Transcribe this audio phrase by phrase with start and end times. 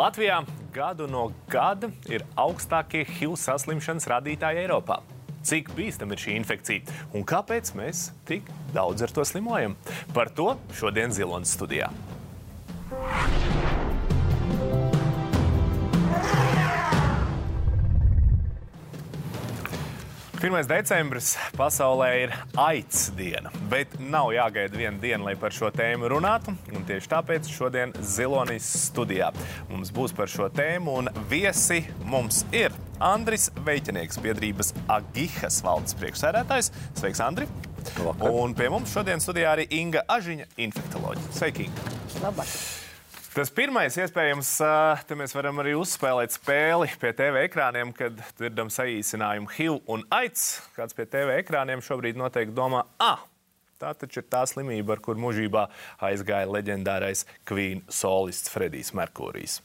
[0.00, 0.38] Latvijā
[0.72, 5.02] gadu no gada ir augstākie HIV saslimšanas rādītāji Eiropā.
[5.44, 9.76] Cik bīstama ir šī infekcija un kāpēc mēs tik daudz ar to slimojam?
[10.16, 11.90] Par to šodien Zilonas studijā.
[20.40, 20.64] 1.
[20.64, 26.54] decembris pasaulē ir aids diena, bet nav jāgaida viena diena, lai par šo tēmu runātu.
[26.72, 29.28] Un tieši tāpēc šodien Zilonis studijā
[29.68, 32.72] mums būs par šo tēmu, un viesi mums ir
[33.04, 36.72] Andris Veitinieks, biedrības Agihas valdes priekšsēdētājs.
[36.96, 37.48] Sveiks, Andri!
[38.00, 38.32] Labvakar.
[38.40, 41.34] Un pie mums šodien studijā arī Inga Ažiņa, infektoloģija.
[41.36, 41.68] Sveiki!
[41.68, 41.98] Inga!
[42.24, 42.89] Labvakar!
[43.30, 44.48] Tas pirmais, iespējams,
[45.06, 50.48] te mēs varam arī uzspēlēt spēli pie TV ekrāniem, kad dzirdam saīsinājumu HIV un AIDS.
[50.74, 53.22] Kāds pie TV ekrāniem šobrīd noteikti domā, ah,
[53.78, 55.68] tā taču ir tā slimība, ar kur mūžībā
[56.10, 59.60] aizgāja leģendārais Queen solists Fredijs Merkūrijs.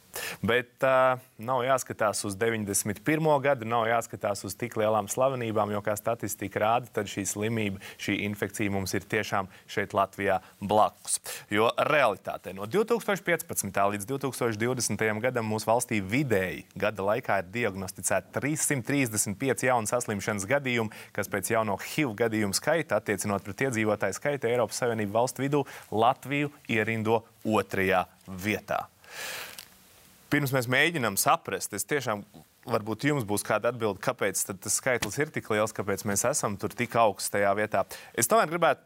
[0.45, 3.29] Bet uh, nav jāskatās uz 91.
[3.43, 8.17] gadu, nav jāskatās uz tik lielām slavenībām, jo, kā statistika rāda, tad šī slimība, šī
[8.27, 11.19] infekcija mums ir tiešām šeit Latvijā blakus.
[11.53, 13.81] Jo realitātē no 2015.
[13.95, 15.05] līdz 2020.
[15.25, 21.77] gadam mūsu valstī vidēji gada laikā ir diagnosticēti 335 jaunu saslimšanas gadījumu, kas pēc jauno
[21.81, 28.85] HIV gadījumu skaita, attiecinot pret iedzīvotāju skaitu Eiropas Savienību valstu vidū, Latviju ierindo otrajā vietā
[30.35, 32.25] pirms mēs mēģinām saprast, es tiešām
[32.67, 36.75] varbūt jums būs kāda atbilde, kāpēc tas skaitlis ir tik liels, kāpēc mēs esam tur
[36.75, 37.85] tik augsts tajā vietā.
[38.17, 38.83] Es tomēr gribētu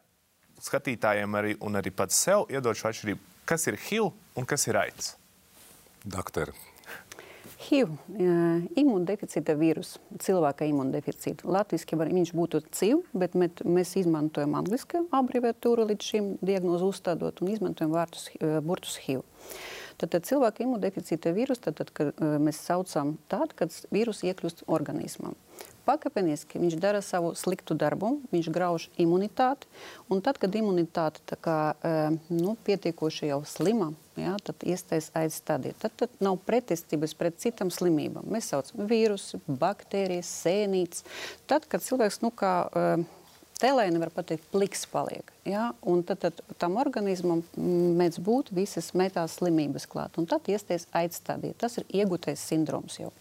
[0.61, 4.77] skatītājiem arī, un arī pats sev iedot šo atšķirību, kas ir HIV un kas ir
[4.77, 5.15] AIDS.
[6.05, 6.53] Doktori.
[7.69, 7.91] HIV,
[8.79, 11.49] imundeficīta vīrus, cilvēka imundeficīta.
[11.49, 17.93] Latvijasiski viņš būtu CIV, bet mēs izmantojam angliski abreviatūru līdz šim diagnozu uzstādot un izmantojam
[17.97, 19.25] vārtus, uh, burtus HIV.
[19.99, 25.33] Tad, tad cilvēka imunodeficīta vīrusu tad, kad, uh, mēs saucam tādu, kad vīrus iekļūst organismā.
[25.89, 29.67] Pakāpeniski viņš dara savu sliktu darbu, viņš grauž imunitāti.
[30.07, 35.75] Un tad, kad imunitāte kā, uh, nu, pietiekoši jau slima, ja, tad iestājas aiz stadija.
[35.83, 38.27] Tad, tad nav pretestības pret citām slimībām.
[38.31, 41.03] Mēs saucam vīrusu, baktērijas, sēnītes.
[41.49, 43.18] Tad, kad cilvēks nu, kā, uh,
[43.59, 45.33] telē nevar pateikt, pliks paliek.
[45.47, 45.69] Ja?
[45.87, 47.43] Un tad, tad tam organismam
[47.99, 50.19] mēdz būt visas metās slimības klāt.
[50.19, 51.57] Un tad iesties aids stadija.
[51.59, 53.11] Tas ir iegūtais sindroms jau.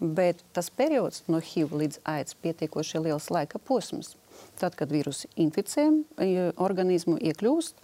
[0.00, 4.14] Bet tas periods no HIV līdz aids pietiekoši liels laika posms.
[4.60, 5.90] Tad, kad vīrusi inficē
[6.60, 7.82] organismu, iekļūst,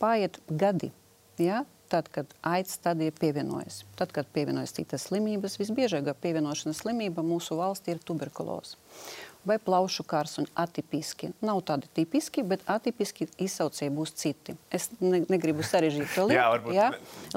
[0.00, 0.90] paiet gadi.
[1.40, 1.64] Ja?
[1.88, 7.94] Tad, kad aids stadija pievienojas, tad, kad pievienojas citas slimības, visbiežākā pievienošanās slimība mūsu valstī
[7.94, 8.76] ir tuberkuloze
[9.48, 11.32] vai plaušu karsuņi atipiski.
[11.44, 14.54] Nav tādi tipiski, bet atipiski izsaucēji būs citi.
[14.74, 16.38] Es ne, negribu sarežģīt to lietu.
[16.38, 16.88] jā, varbūt, jā.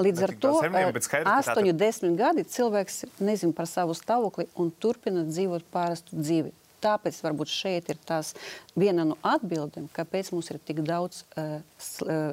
[0.02, 6.54] Līdz ar to 8-10 gadi cilvēks nezina par savu stāvokli un turpina dzīvot pārastu dzīvi.
[6.82, 8.32] Tāpēc varbūt šeit ir tās
[8.74, 11.60] viena no atbildēm, kāpēc mums ir tik daudz uh,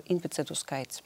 [0.09, 1.03] inficētu skaits.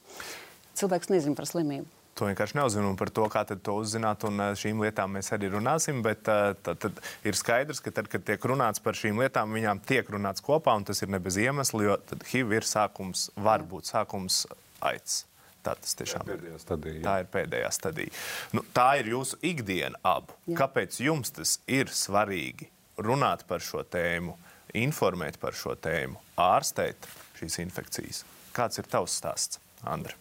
[0.80, 4.26] Cilvēks nezina par slimību to vienkārši neuzzinu par to, kā to uzzināt.
[4.28, 6.04] Un eh, šīm lietām mēs arī runāsim.
[6.06, 9.84] Bet eh, tad, tad ir skaidrs, ka tad, kad tiek runāts par šīm lietām, viņām
[9.88, 13.92] tiek runāts kopā, un tas ir ne bez iemesla, jo HIV ir sākums, var būt
[13.94, 14.44] sākums
[14.84, 15.24] aids.
[15.64, 18.12] Tā, tiešām, tā, ir stadija, tā ir pēdējā stadija.
[18.52, 20.36] Nu, tā ir jūsu ikdiena abu.
[20.44, 20.58] Jā.
[20.60, 22.68] Kāpēc jums tas ir svarīgi
[23.00, 24.36] runāt par šo tēmu,
[24.76, 27.08] informēt par šo tēmu, ārstēt
[27.40, 28.26] šīs infekcijas?
[28.52, 30.20] Kāds ir tavs stāsts, Andri?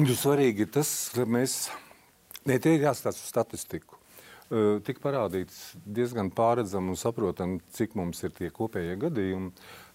[0.00, 1.66] Jo svarīgi ir tas, ka mēs
[2.48, 3.98] ne tikai jāstāsta uz statistiku.
[4.48, 9.50] Uh, tik parādīts diezgan pārredzami un saprotami, cik mums ir tie kopējie gadījumi,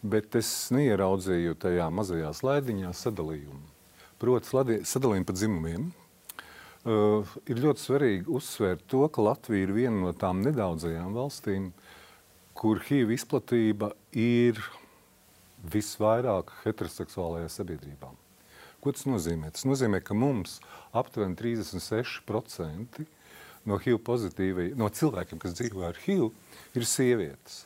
[0.05, 3.63] bet es neieraudzīju tajā mazajā slaidiņā sadalījumu.
[4.21, 5.87] Proti, sadalījumu pa dzimumiem.
[6.85, 11.71] Uh, ir ļoti svarīgi uzsvērt to, ka Latvija ir viena no tām nedaudzajām valstīm,
[12.53, 14.61] kur HIV izplatība ir
[15.73, 18.13] visvairāk heteroseksuālajā sabiedrībā.
[18.85, 19.47] Ko tas nozīmē?
[19.49, 20.59] Tas nozīmē, ka mums
[20.93, 22.99] aptuveni 36%
[23.65, 26.27] no HIV pozitīvajiem, no cilvēkiem, kas dzīvo ar HIV,
[26.77, 27.63] ir sievietes.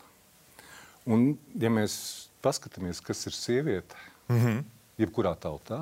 [1.12, 1.98] Un, ja mēs
[2.40, 4.00] paskatāmies, kas ir sieviete,
[4.30, 4.64] mm -hmm.
[5.04, 5.82] jebkurā tautā,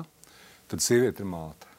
[0.66, 1.70] tad sieviete ir māte.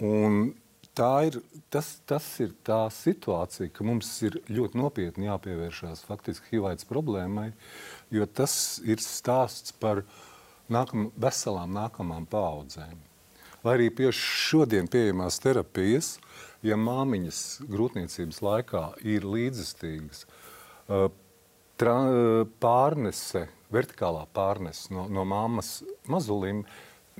[0.00, 0.54] Un
[0.96, 6.88] tā ir, tas, tas ir tā situācija, ka mums ir ļoti nopietni jāpievēršās faktiski HIV
[6.88, 7.52] problēmai,
[8.10, 10.29] jo tas ir stāsts par viņa
[10.72, 12.98] nākam, veselām nākamām paudzēm.
[13.64, 16.14] Lai arī pie šodien pieejamās terapijas,
[16.64, 20.24] ja māmiņas grūtniecības laikā ir līdzestīgas,
[22.60, 25.80] pārnese, vertikālā pārnese no, no mammas
[26.10, 26.64] mazulim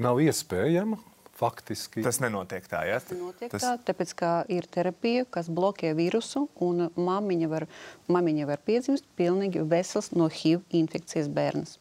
[0.01, 0.99] nav iespējama
[1.41, 2.03] faktiski.
[2.05, 2.99] Tas nenotiek tā, ja?
[3.17, 3.65] Notiek tas...
[3.65, 7.69] tā, tāpēc, ka ir terapija, kas blokē vīrusu, un māmiņa var,
[8.13, 11.79] māmiņa var piedzimst pilnīgi vesels no HIV infekcijas bērns.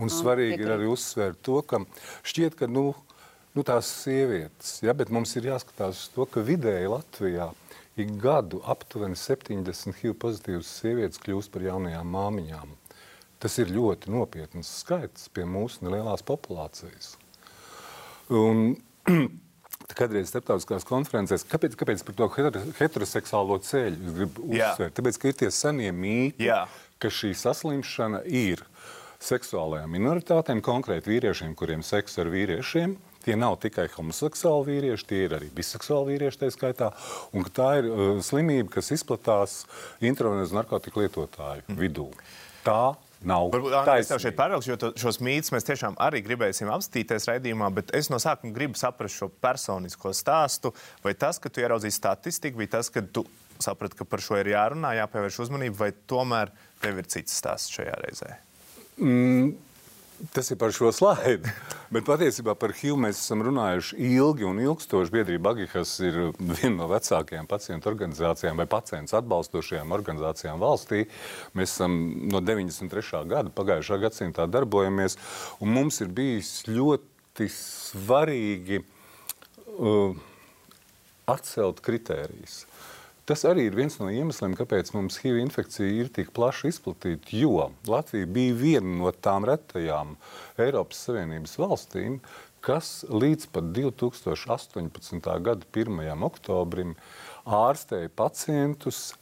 [0.00, 1.82] Un svarīgi ir arī uzsvērt to, ka
[2.24, 2.92] šķiet, ka nu,
[3.52, 7.50] nu, tās sievietes, ja, bet mums ir jāskatās uz to, ka vidēji Latvijā
[8.00, 12.72] ik gadu aptuveni 70 HIV pozitīvas sievietes kļūst par jaunajām māmiņām.
[13.42, 17.16] Tas ir ļoti nopietns skaits pie mūsu nelielās populācijas.
[18.32, 18.76] Un,
[19.92, 22.28] Kādreiz starptautiskās konferencēs, kāpēc, kāpēc par to
[22.78, 24.94] heteroseksuālo ceļu gribu uzsvērt?
[24.96, 26.62] Tāpēc, ka ir tie senie mīti, Jā.
[27.02, 28.62] ka šī saslimšana ir
[29.22, 32.96] seksuālajām minoritātēm, konkrēti vīriešiem, kuriem seks ar vīriešiem.
[33.22, 36.90] Tie nav tikai homoseksuāli vīrieši, tie ir arī biseksuāli vīrieši, tā skaitā.
[37.38, 39.60] Un tā ir uh, slimība, kas izplatās
[40.02, 41.78] intravenözu narkotiku lietotāju mm.
[41.78, 42.08] vidū.
[42.66, 43.54] Tā nav.
[43.94, 47.94] Es tev šeit pārvilkšu, jo to, šos mītus mēs tiešām arī gribēsim apstīties raidījumā, bet
[47.94, 50.74] es no sākuma gribu saprast šo personisko stāstu.
[51.06, 53.24] Vai tas, ka tu ieraudzīji statistiku, bija tas, ka tu
[53.62, 56.50] saprati, ka par šo ir jārunā, jāpievērš uzmanība, vai tomēr
[56.82, 58.34] tev ir cits stāsts šajā reizē?
[59.00, 59.54] Mm.
[60.30, 61.50] Tas ir par šo slaidu.
[61.92, 65.10] Bet patiesībā par HIV mēs esam runājuši ilgi un ilgstoši.
[65.12, 71.02] Biedrība Agihas ir viena no vecākajām pacientu organizācijām vai pacientu atbalstošajām organizācijām valstī.
[71.58, 71.98] Mēs esam
[72.30, 73.24] no 93.
[73.32, 75.18] gada pagājušā gadsimtā darbojamies,
[75.60, 80.14] un mums ir bijis ļoti svarīgi uh,
[81.34, 82.62] atcelt kritērijus.
[83.22, 87.30] Tas arī ir viens no iemesliem, kāpēc mums HIV infekcija ir tik plaši izplatīta.
[87.38, 90.16] Jo Latvija bija viena no tām retajām
[90.58, 92.18] Eiropas Savienības valstīm,
[92.62, 95.30] kas līdz pat 2018.
[95.46, 96.26] gada 1.
[96.26, 96.96] oktobrim
[97.46, 99.12] ārstēja pacientus,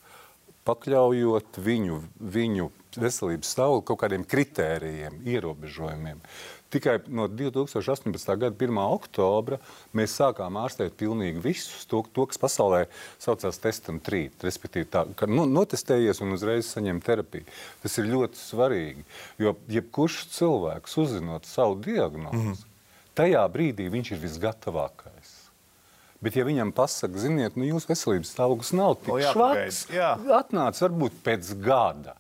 [0.65, 2.71] pakļaujot viņu, viņu
[3.01, 6.25] veselības stāvokli kaut kādiem kritērijiem, ierobežojumiem.
[6.71, 8.37] Tikai no 2018.
[8.39, 8.79] gada 1.
[8.79, 9.59] oktobra
[9.97, 12.85] mēs sākām ārstēt pilnīgi visus to, to kas pasaulē
[13.19, 17.49] saucās testam trīt, respektīvi tā, ka nu, notestējies un uzreiz saņem terapiju.
[17.83, 19.03] Tas ir ļoti svarīgi,
[19.43, 22.65] jo jebkurš cilvēks uzzinot savu diagnozi, mm -hmm.
[23.19, 25.37] tajā brīdī viņš ir visgatavākais.
[26.21, 29.87] Bet, ja viņam pasaka, ziniet, nu, jūsu veselības stāvoklis nav tik švaks,
[30.39, 32.20] atnāc varbūt pēc gada.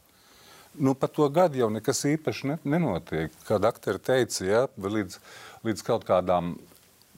[0.78, 3.32] Nu, par to gadu jau nekas īpaši ne, nenotiek.
[3.46, 5.18] Kā doktori teica, ja, līdz,
[5.66, 6.54] līdz kaut kādām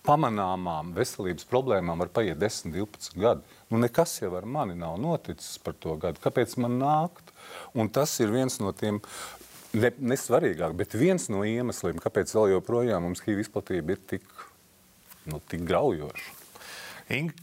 [0.06, 3.58] pamanāmām veselības problēmām var paiet 10, 12 gadi.
[3.70, 6.20] Nu, nekas jau ar mani nav noticis par to gadu.
[6.24, 7.32] Kāpēc man nākt?
[7.78, 9.02] Un tas ir viens no tiem
[9.76, 14.26] ne, nesvarīgāk, bet viens no iemesliem, kāpēc vēl joprojām mums HIV izplatība ir tik,
[15.28, 16.40] nu, tik graujoša.
[17.12, 17.36] Inga,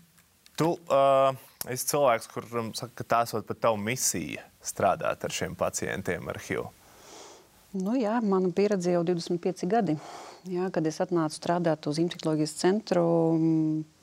[0.60, 1.38] tu uh,
[1.74, 6.42] esi cilvēks, kuram saka, ka tā esot pat tavu misiju strādāt ar šiem pacientiem ar
[6.42, 6.68] HIV?
[7.78, 9.94] Nu, jā, mana pieredze jau 25 gadi.
[10.50, 13.04] Jā, kad es atnācu strādāt uz infekcijas centru,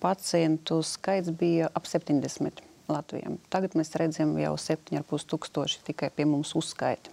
[0.02, 3.32] pacientu skaits bija ap 70 Latvijā.
[3.50, 7.10] Tagad mēs redzam jau 7,5 tūkstoši tikai pie mums uzskaiti.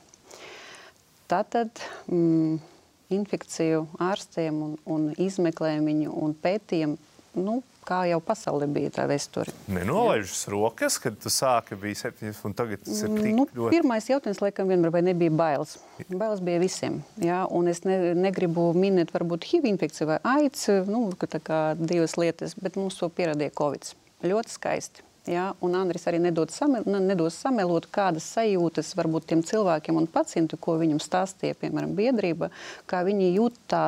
[1.31, 2.59] Tātad mm,
[3.17, 9.53] infekciju ārstiem un, un izmeklējumi viņu un pētījumi nu, kā jau pasaulē bija tā vēsture.
[9.71, 13.75] Nenolaižas rokas, kad tu sāki bija septiņas, un tagad tas ir tik nu, ļoti.
[13.75, 15.77] Pirmais jautājums, laikam, vienmēr vai nebija bailes.
[16.09, 21.07] Bailes bija visiem, jā, un es ne, negribu minēt varbūt HIV infekciju vai AIDS, nu,
[21.23, 23.93] tā kā divas lietas, bet mums to pierādīja Covid.
[24.23, 25.03] Ļoti skaisti.
[25.23, 30.59] Ja, un Andris arī nedod samel, nedos samelot, kādas sajūtas varbūt tiem cilvēkiem un pacientiem,
[30.59, 32.49] ko viņam stāstīja, piemēram, biedrība,
[32.91, 33.83] kā viņi jūt tā,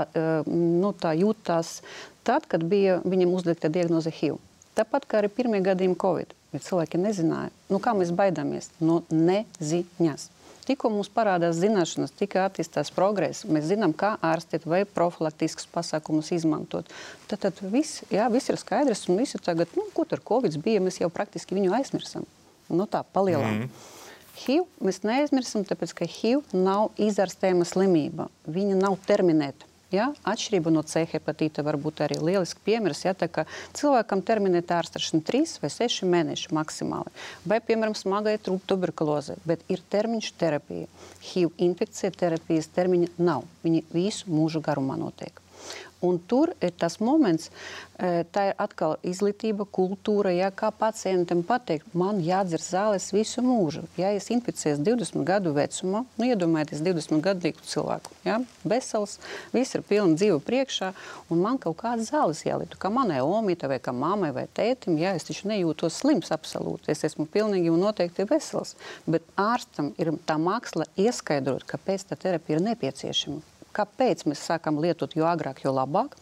[0.48, 1.82] nu, tā jūtās
[2.26, 4.40] tad, kad bija viņam uzlikta diagnoze HIV.
[4.76, 10.32] Tāpat kā arī pirmie gadījumi Covid, ja cilvēki nezināja, nu, kā mēs baidāmies no neziņas.
[10.66, 16.90] Tikko mums parādās zināšanas, tikko attīstās progress, mēs zinām, kā ārstēt vai profilaktiskus pasākumus izmantot.
[17.30, 20.82] Tad, tad viss, jā, viss ir skaidrs un visi tagad, nu, ko tur Covid bija,
[20.82, 22.26] mēs jau praktiski viņu aizmirsam.
[22.66, 23.68] Nu, tā palielinām.
[23.68, 23.94] Mm.
[24.42, 28.28] HIV mēs neaizmirsam, tāpēc ka HIV nav izārstējama slimība.
[28.50, 29.70] Viņa nav terminēta.
[29.94, 30.10] Ja?
[30.26, 33.04] Atšķirība no C hepatīta var būt arī lielisks piemērs.
[33.06, 33.14] Ja?
[33.78, 37.14] Cilvēkam terminēta ārstēšana 3 vai 6 mēneši maksimāli.
[37.46, 40.90] Vai, piemēram, smagai tuberkuloze, bet ir termiņš terapija.
[41.30, 43.46] HIV infekcija terapijas termiņa nav.
[43.66, 45.45] Viņi visu mūžu garumā notiek.
[46.04, 47.48] Un tur ir tas moments,
[47.96, 50.34] e, tā ir atkal izglītība, kultūra.
[50.36, 53.86] Ja, kā pacientam pateikt, man jādzer zāles visu mūžu.
[53.98, 59.18] Ja es inficēju 20 gadu vecumā, nu, iedomājieties, 20 gadu cilvēku, ja, vesels,
[59.56, 60.92] viss ir pilns dzīve priekšā,
[61.32, 62.78] un man kaut kādas zāles jālieto.
[62.82, 66.92] Kā manai omītei, vai kā mammai, vai tētim, ja es taču nejūtos slims absolūti.
[66.92, 68.76] Es esmu pilnīgi un noteikti vesels.
[69.08, 75.18] Bet ārstam ir tā māksla ieskaidrot, kāpēc tā terapija ir nepieciešama kāpēc mēs sākam lietot
[75.18, 76.16] jo agrāk, jo labāk.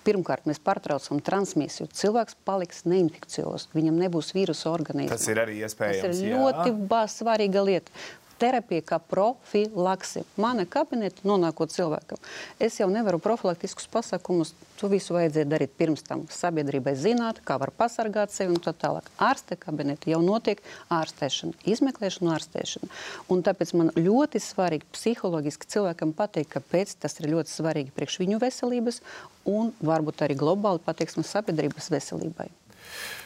[0.00, 1.90] Pirmkārt, mēs pārtraucam transmisiju.
[1.92, 5.12] Cilvēks paliks neinfekcijos, viņam nebūs vīrusu organismā.
[5.12, 6.06] Tas ir arī iespējams.
[6.06, 6.38] Tas ir jā.
[6.40, 6.72] ļoti
[7.12, 7.92] svarīga lieta
[8.40, 10.24] terapija kā profilakse.
[10.40, 12.20] Mana kabineta nonākot cilvēkam.
[12.62, 14.54] Es jau nevaru profilaktiskus pasākumus.
[14.80, 16.24] To visu vajadzēja darīt pirms tam.
[16.32, 19.10] Sabiedrībai zināt, kā var pasargāt sevi un tā tālāk.
[19.20, 20.62] Ārste kabineta jau notiek
[20.96, 22.88] ārstēšana, izmeklēšana un ārstēšana.
[23.32, 28.40] Un tāpēc man ļoti svarīgi psiholoģiski cilvēkam pateikt, kāpēc tas ir ļoti svarīgi priekš viņu
[28.40, 29.02] veselības
[29.50, 32.48] un varbūt arī globāli pateiksmes sabiedrības veselībai.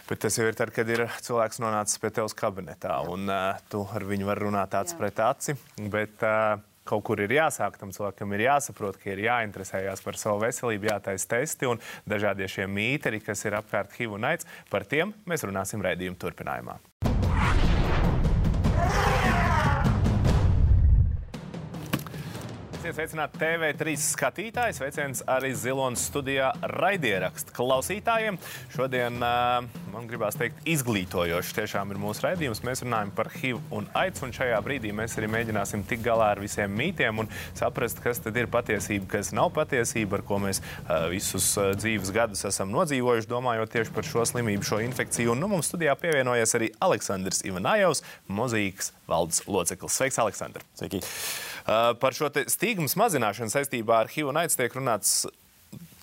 [0.04, 3.86] Bet tas jau ir tad, kad ir cilvēks nonācis pie tevis kabinetā, un uh, tu
[3.96, 5.56] ar viņu vari runāt acis pret aci.
[5.80, 10.42] Bet, uh, Kaut kur ir jāsāk, tam cilvēkam ir jāsaprot, ka ir jāinteresējas par savu
[10.42, 14.44] veselību, jātaisa testi un dažādie šie mīteri, kas ir apkārt HIV un AIDS.
[14.68, 16.76] Par tiem mēs runāsim raidījuma turpinājumā.
[22.94, 24.74] Esiet sveicināti TV3 skatītāji.
[24.76, 28.36] Sveiciens arī Zilonas studijā raidierakstu klausītājiem.
[28.70, 32.60] Šodien man gribās teikt izglītojoši tiešām ir mūsu raidījums.
[32.62, 36.42] Mēs runājam par HIV un AIDS, un šajā brīdī mēs arī mēģināsim tikt galā ar
[36.44, 40.62] visiem mītiem un saprast, kas tad ir patiesība, kas nav patiesība, ar ko mēs
[41.10, 45.34] visus dzīves gadus esam nodzīvojuši, domājot tieši par šo slimību, šo infekciju.
[45.34, 49.98] Un nu, mums studijā pievienojas arī Aleksandrs Ivanājovs, mozīkas valdes loceklis.
[49.98, 50.62] Sveiks, Aleksandr!
[50.78, 51.02] Sveiki!
[51.64, 55.22] Par šo stīgumu mazināšanu saistībā ar HIV un AIDS tiek runāts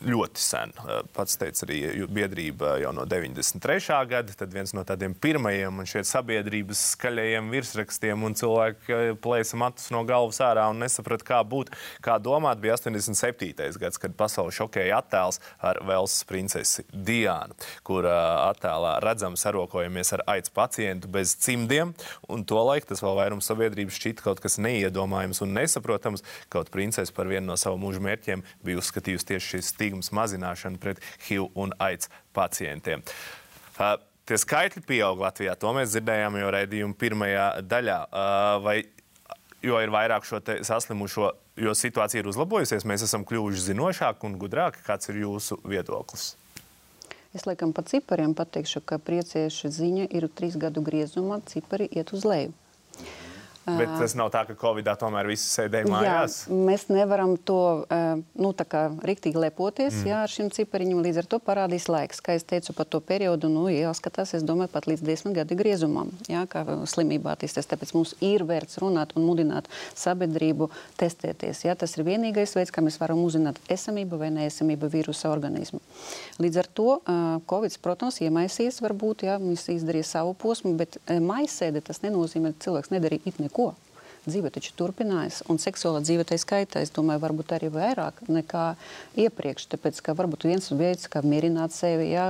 [0.05, 0.73] ļoti sen.
[1.15, 3.99] Pats teica arī biedrība jau no 93.
[4.09, 9.59] gada, tad viens no tādiem pirmajiem un šie sabiedrības skaļajiem virsrakstiem un cilvēki eh, plēsa
[9.61, 11.71] matus no galvas ārā un nesaprata, kā būt,
[12.03, 13.77] kā domāt, bija 87.
[13.81, 20.53] gads, kad pasauli šokēja attēls ar Velsas princesi Diānu, kur attēlā redzam sarokojamies ar aids
[20.53, 21.93] pacientu bez cimdiem,
[22.31, 27.13] un to laiku tas vēl vairums sabiedrības šķita kaut kas neiedomājams un nesaprotams, kaut princese
[27.15, 31.51] par vienu no savu mūžu mērķiem bija uzskatījusi tieši šīs stīgas stigmas mazināšanu pret HIV
[31.55, 33.03] un AIDS pacientiem.
[33.75, 35.55] Uh, tie skaitļi pieaug Latvijā.
[35.59, 37.99] To mēs dzirdējām jau raidījuma pirmajā daļā.
[38.63, 38.77] Vai,
[39.65, 44.83] jo ir vairāk šo saslimušo, jo situācija ir uzlabojusies, mēs esam kļuvuši zinošāki un gudrāki.
[44.85, 46.35] Kāds ir jūsu viedoklis?
[47.35, 52.27] Es laikam pa cipariem pateikšu, ka priecieša ziņa ir trīs gadu griezumā, cipari iet uz
[52.27, 52.55] leju.
[53.65, 56.37] Bet tas nav tā, ka Covid-19 tomēr visi sēdēja mājās.
[56.47, 57.85] Jā, mēs nevaram to
[58.41, 58.51] nu,
[59.05, 60.07] rīktīgi lepoties mm.
[60.09, 61.01] jā, ar šiem cipariņiem.
[61.05, 62.23] Līdz ar to parādīs laiks.
[62.25, 66.09] Kā es teicu par to periodu, nu, jāskatās, es domāju, pat līdz desmit gadu griezumam,
[66.29, 67.69] jā, kā slimība attīstās.
[67.69, 71.61] Tāpēc mums ir vērts runāt un mudināt sabiedrību testēties.
[71.67, 75.83] Jā, tas ir vienīgais veids, kā mēs varam uzzināt esamību vai neesamību vīrusa organismu.
[76.41, 76.89] Līdz ar to
[77.51, 82.93] Covid, protams, iemaisīs varbūt, jā, viņš izdarīja savu posmu, bet maisēde tas nenozīmē, ka cilvēks
[82.95, 83.75] nedarīja it neko neko.
[84.21, 88.75] Dzīve taču turpinājās, un seksuālā dzīve tā skaitā, es domāju, varbūt arī vairāk nekā
[89.17, 89.65] iepriekš.
[89.71, 92.27] Tāpēc, ka varbūt viens veids, kā mierināt sevi, ja,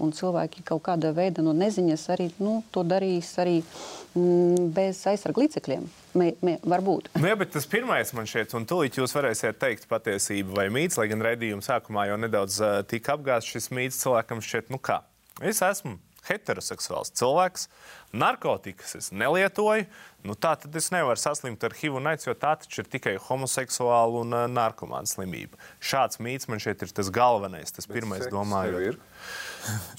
[0.00, 5.44] un cilvēki kaut kādā veidā no neziņas arī nu, to darīs arī mm, bez aizsargu
[5.44, 5.84] līdzekļiem.
[6.16, 7.12] Mē, mē, varbūt.
[7.18, 10.96] Nu, jā, bet tas pirmais man šķiet, un tūlīt jūs varēsiet teikt patiesību vai mīts,
[10.96, 15.02] lai gan redzījuma sākumā jau nedaudz uh, tika apgāzts šis mīts cilvēkam šķiet, nu kā,
[15.44, 17.68] es esmu heteroseksuāls cilvēks,
[18.14, 19.86] narkotikas es nelietoju,
[20.24, 23.16] nu tā tad es nevaru saslimt ar HIV un AIDS, jo tā taču ir tikai
[23.26, 25.60] homoseksuāla un uh, narkomāna slimība.
[25.84, 29.02] Šāds mīts man šeit ir tas galvenais, tas bet pirmais domājot.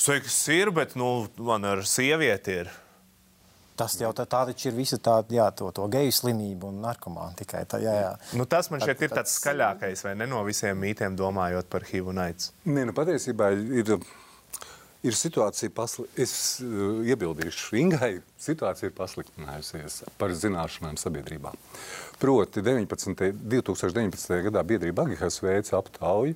[0.02, 2.74] Seks ir, bet nu, man ar sievieti ir.
[3.76, 7.36] Tas jau tā, tā taču ir visa tā, jā, to, to geju slimība un narkomāna
[7.36, 8.12] tikai tā, jā, jā.
[8.40, 11.84] Nu, tas man šeit tā, ir tāds skaļākais, vai ne no visiem mītiem domājot par
[11.90, 12.54] HIV un AIDS?
[12.70, 13.92] Nē, nu patiesībā ir
[15.06, 16.22] ir situācija pasliktinājusies.
[16.26, 21.54] Es uh, iebildīšu, Ingai situācija ir pasliktinājusies par zināšanām sabiedrībā.
[22.22, 24.40] Proti, 19, 2019.
[24.48, 26.36] gadā biedrība Agihas veica aptauju,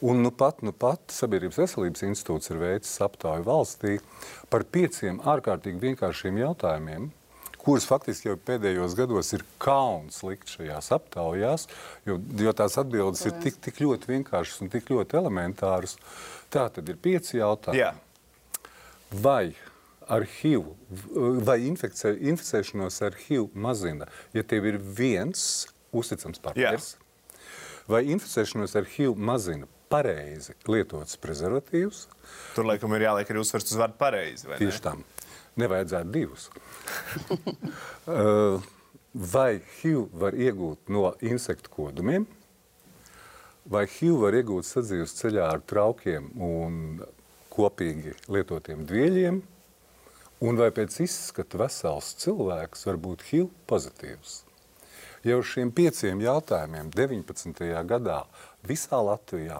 [0.00, 3.98] un nu pat, nu pat Sabiedrības veselības institūts ir veicis aptauju valstī
[4.52, 7.10] par pieciem ārkārtīgi vienkāršiem jautājumiem,
[7.70, 11.68] kurus faktiski jau pēdējos gados ir kauns likt šajās aptaujās,
[12.08, 15.94] jo, jo tās atbildes ir tik, tik ļoti vienkāršas un tik ļoti elementāras.
[16.50, 17.78] Tā tad ir pieci jautājumi.
[17.78, 17.92] Jā.
[19.22, 19.52] Vai
[20.10, 20.66] ar HIV
[21.46, 27.38] vai inficē, inficēšanos ar HIV mazina, ja tev ir viens uzticams partners, Jā.
[27.94, 32.04] vai inficēšanos ar HIV mazina pareizi lietots prezervatīvs.
[32.56, 34.50] Tur laikam ir jāliek arī uzsvers uz vārdu pareizi.
[34.58, 35.06] Tieši tam.
[35.60, 36.48] Nevajadzētu divus.
[38.06, 38.60] Uh,
[39.34, 42.26] vai HIV var iegūt no insektu kodumiem,
[43.70, 47.00] vai HIV var iegūt sadzīves ceļā ar traukiem un
[47.50, 49.40] kopīgi lietotiem dvieļiem,
[50.46, 54.38] un vai pēc izskata vesels cilvēks var būt HIV pozitīvs.
[55.26, 57.66] Jau šiem pieciem jautājumiem 19.
[57.84, 58.22] gadā
[58.64, 59.58] visā Latvijā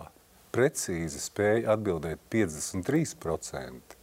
[0.54, 3.98] precīzi spēja atbildēt 53%,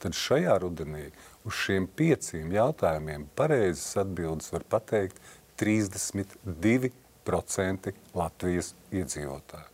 [0.00, 1.08] tad šajā rudenī
[1.46, 5.16] uz šiem pieciem jautājumiem pareizes atbildes var pateikt
[5.60, 9.70] 32% Latvijas iedzīvotāju.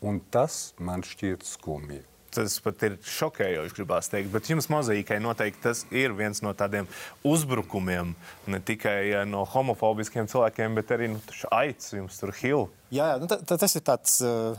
[0.00, 2.00] Un tas man šķiet skumji.
[2.30, 4.30] Tas pat ir šokējoši, gribās teikt.
[4.30, 6.86] Bet jums mozaīkai noteikti tas ir viens no tādiem
[7.26, 8.14] uzbrukumiem.
[8.46, 11.20] Ne tikai no homofobiskiem cilvēkiem, bet arī nu,
[11.50, 12.68] aicis jums tur hilu.
[12.94, 14.54] Jā, jā nu, ta, ta, tas ir tāds, eh,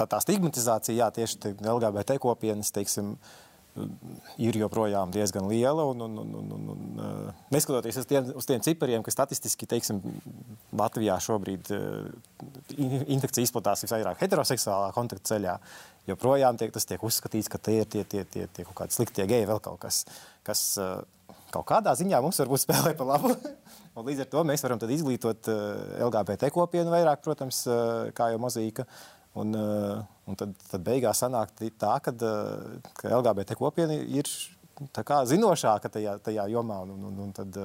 [0.00, 3.18] tā, tā stigmatizācija, jā, tieši LGBT kopienas, teiksim,
[4.42, 5.84] ir joprojām diezgan liela.
[5.88, 10.02] Un, un, un, un, un, un, neskatoties uz tiem, uz tiem cipariem, ka statistiski teiksim,
[10.76, 11.72] Latvijā šobrīd
[12.76, 15.56] infekcija izplatās visvairāk heteroseksuālā kontakta ceļā,
[16.10, 19.26] joprojām tiek, tas tiek uzskatīts, ka tie ir tie, tie, tie, tie kaut kādi sliktie
[19.30, 20.04] geji, vēl kaut kas,
[20.46, 20.64] kas
[21.52, 23.32] kaut kādā ziņā mums varbūt spēlē pa labu.
[23.96, 25.48] Un līdz ar to mēs varam izglītot
[26.00, 27.66] LGBT kopienu vairāk, protams,
[28.16, 28.86] kā jau mozaīka.
[29.40, 29.56] Un,
[30.28, 32.12] un tad, tad beigās sanāk tā, ka,
[32.98, 34.28] ka LGBT kopiena ir
[35.30, 36.82] zinošāka tajā, tajā jomā.
[36.84, 37.56] Un, un, un tad,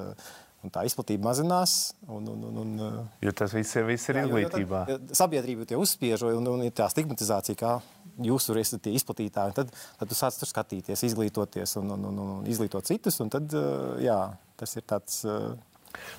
[0.64, 1.94] un tā izplatība mazinās.
[2.08, 4.82] Un, un, un, un, jo tas viss viss ir jā, izglītībā.
[5.12, 7.76] Sabiedrība tie uzspiež, un, un ir tā stigmatizācija, kā
[8.24, 9.56] jūs tur esat tie izplatītāji.
[9.60, 13.20] Tad, tad tu sāc tur skatīties, izglītoties un, un, un, un izglītot citus.
[13.22, 13.54] Un tad,
[14.02, 14.20] jā,
[14.58, 15.22] tas ir tāds.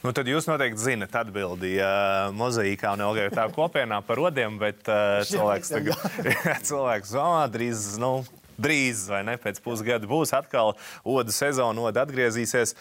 [0.04, 5.20] Nu, tad jūs noteikti zinat atbildi uh, mozaīkā un LGBT kopienā par rodiem, bet uh,
[5.28, 6.30] cilvēks tagad
[6.70, 8.14] cilvēks, oh, drīz, nu,
[8.60, 12.76] drīz vai ne, pēc pusgada būs atkal odu sezona, oda atgriezīsies.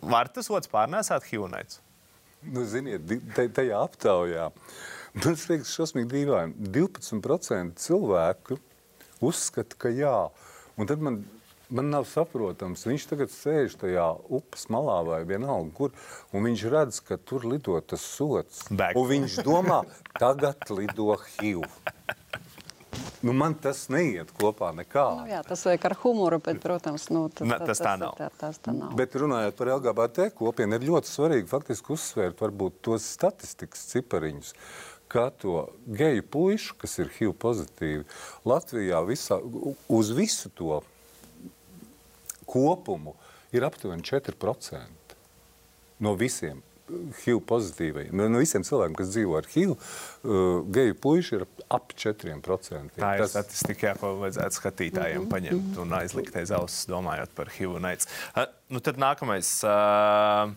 [0.00, 1.82] Var tas otrs pārnēsāt Hjūnaits?
[2.40, 3.04] Nu, ziniet,
[3.36, 4.48] tajā aptaujā
[5.14, 6.70] man liekas, šausmīgi dīvaini.
[6.74, 8.58] 12% cilvēku
[9.26, 10.16] uzskata, ka jā.
[10.78, 11.20] Un tad man,
[11.70, 15.94] man nav saprotams, viņš tagad sēž tajā upes malā vai vienalga, kur,
[16.34, 18.66] un viņš redz, ka tur lido tas sots.
[18.70, 18.98] Back.
[18.98, 19.82] Un viņš domā,
[20.18, 21.66] tagad lido HIV.
[23.20, 25.04] Nu, man tas neiet kopā nekā.
[25.18, 28.14] Nu, jā, tas vajag ar humoru, bet, protams, nu, tas, Ne, tas tā nav.
[28.16, 28.94] Tā, tas tā nav.
[28.96, 34.54] Bet runājot par LGBT kopienu, ir ļoti svarīgi faktiski uzsvērt varbūt tos statistikas cipariņus.
[35.10, 38.06] Kā to geju puišu, kas ir HIV pozitīvi,
[38.48, 39.40] Latvijā visā,
[39.90, 40.80] uz visu to
[42.50, 43.14] kopumu
[43.54, 45.16] ir aptuveni 4%
[46.00, 48.14] no visiem HIV pozitīvajiem.
[48.18, 50.40] No, visiem cilvēkiem, kas dzīvo ar HIV, uh,
[50.74, 52.96] geju puiši ir ap 4%.
[52.96, 53.34] Tā ir Tas...
[53.34, 58.10] statistika, ko vajadzētu skatītājiem paņemt un aizlikt aiz auss, domājot par HIV un AIDS.
[58.34, 59.52] Uh, nu, tad nākamais.
[59.62, 60.56] Uh,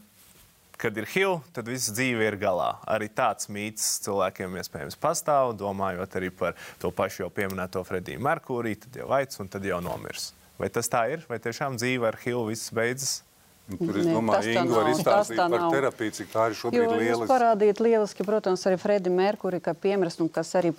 [0.84, 2.73] kad ir HIV, tad viss dzīve ir galā.
[2.91, 8.82] Arī tāds mīts cilvēkiem iespējams pastāv, domājot arī par to pašu jau pieminēto Frediju Merkūriju,
[8.88, 10.34] tad jau aicis un tad jau nomirs.
[10.61, 11.23] Vai tas tā ir?
[11.29, 13.21] Vai tiešām dzīve ar HIV viss beidzas?
[13.63, 15.69] Nu, tur es domāju, ka Inga var izstāstīt par nav.
[15.71, 17.13] terapiju, cik tā ir šobrīd jo, lieliski.
[17.13, 20.73] Jūs parādījāt lieliski, protams, arī Fredi Merkuri, kā piemērs, un kas arī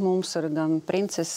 [0.00, 1.34] mums ir gan princes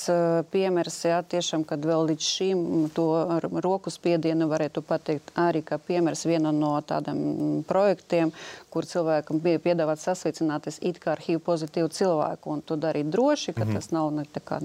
[0.54, 2.62] piemērs, jā, tiešām, kad vēl līdz šim
[2.96, 8.32] to ar roku spiedienu varētu pateikt arī kā piemērs viena no tādiem projektiem,
[8.72, 13.54] kur cilvēkam bija piedāvāts sasveicināties it kā ar HIV pozitīvu cilvēku, un to darīt droši,
[13.54, 13.76] ka mm -hmm.
[13.76, 14.60] tas nav, ne, tā kā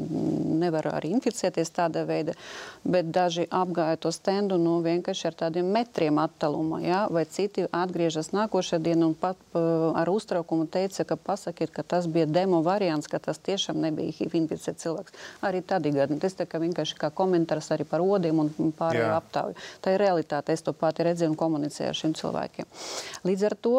[0.64, 2.34] nevar arī inficēties tādā veidā,
[2.84, 7.06] bet daži apgāja to stendu, nu, vienkārši ar tādiem metriem attālumā, ja?
[7.10, 12.06] vai citi atgriežas nākošajā dienā un pat uh, ar uztraukumu teica, ka pasakiet, ka tas
[12.06, 15.12] bija demo variants, ka tas tiešām nebija HIV inficēts cilvēks.
[15.42, 16.18] Arī tad gadu.
[16.20, 19.56] Tas tā kā vienkārši kā komentārs arī par odiem un pārējo aptauju.
[19.84, 20.54] Tā ir realitāte.
[20.54, 22.70] Es to pati redzēju un komunicēju ar šiem cilvēkiem.
[23.28, 23.74] Līdz ar to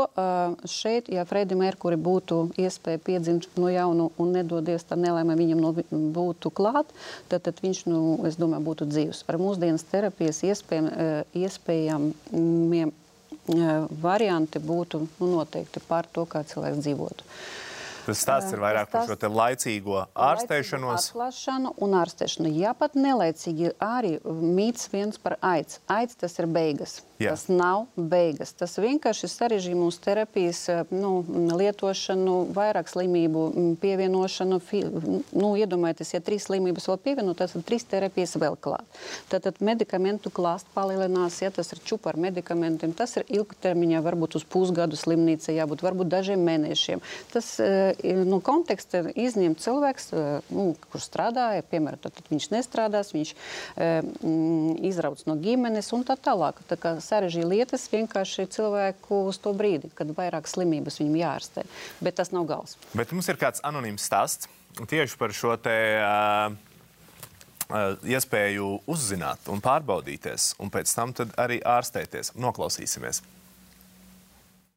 [0.70, 5.74] šeit, ja Fredi Merkuri būtu iespēja piedzimt no jaunu un nedodies tā nelaime viņam no,
[6.16, 6.92] būtu klāt,
[7.28, 9.26] tad, tad viņš, nu, es domāju, būtu dzīvs.
[9.28, 12.14] Ar mūsdienas terapijas iespējām, uh, iespējām
[14.02, 17.28] varianti būtu nu, noteikti par to, kā cilvēks dzīvotu.
[18.06, 21.08] Tas stāsts ir vairāk par šo laicīgo ārstēšanos.
[21.10, 22.52] Atklāšanu un ārstēšanu.
[22.54, 25.80] Jā, pat nelaicīgi arī mīts viens par aids.
[25.90, 27.00] Aids tas ir beigas.
[27.16, 27.32] Jā.
[27.32, 28.52] Tas nav beigas.
[28.60, 31.22] Tas vienkārši sarežģīja mūsu terapijas eh, nu,
[31.56, 33.46] lietošanu, vairāk slimību
[33.80, 34.60] pievienošanu.
[35.32, 39.00] Nu, iedomājieties, ja trīs slimības vēl pievienot, tad trīs terapijas vēl klāt.
[39.32, 42.92] Tad, tad medikamentu klāsts palielinās, ja tas ir čupa ar medikamentiem.
[42.98, 47.04] Tas ir ilgtermiņā, varbūt uz pusgadu slimnīca jābūt, varbūt dažiem mēnešiem.
[47.32, 47.54] Tas
[48.04, 53.34] nu, konteksta izņemt cilvēks, eh, nu, kurš strādāja, piemēram, tad viņš nestrādās, viņš
[53.80, 56.60] mm, izrauc no ģimenes un tā tālāk.
[56.68, 61.66] Tā kā sarežģīja lietas vienkārši cilvēku uz to brīdi, kad vairāk slimības viņam jārastē.
[62.04, 62.78] Bet tas nav gals.
[62.98, 64.50] Bet mums ir kāds anonīms stāsts
[64.90, 65.76] tieši par šo te.
[66.04, 66.74] Uh...
[67.66, 72.36] Uh, iespēju uzzināt, un pārbaudīties, un pēc tam arī ārstēties.
[72.38, 73.24] Noklausīsimies.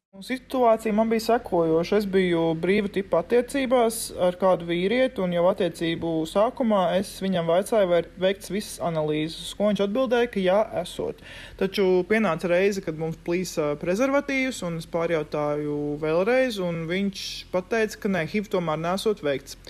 [0.09, 1.97] Situācija man bija sekojoša.
[2.01, 7.89] Es biju brīva tipa attiecībās ar kādu vīrieti, un jau attiecību sākumā es viņam vaicāju,
[7.91, 11.21] vai ir veikts visas analīzes, ko viņš atbildēja, ka jā, esot.
[11.61, 18.13] Taču pienāca reize, kad mums plīsa prezervatīvs, un es pārjautāju vēlreiz, un viņš pateica, ka
[18.17, 19.61] nē, HIV tomēr nesot veikts.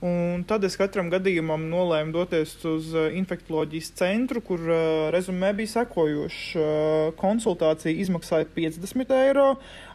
[0.00, 5.74] Un tad es katram gadījumam nolēmu doties uz uh, infektuoloģijas centru, kur uh, rezumē bija
[5.74, 9.44] sekojoša uh, konsultācija izmaksāja 50 eiro,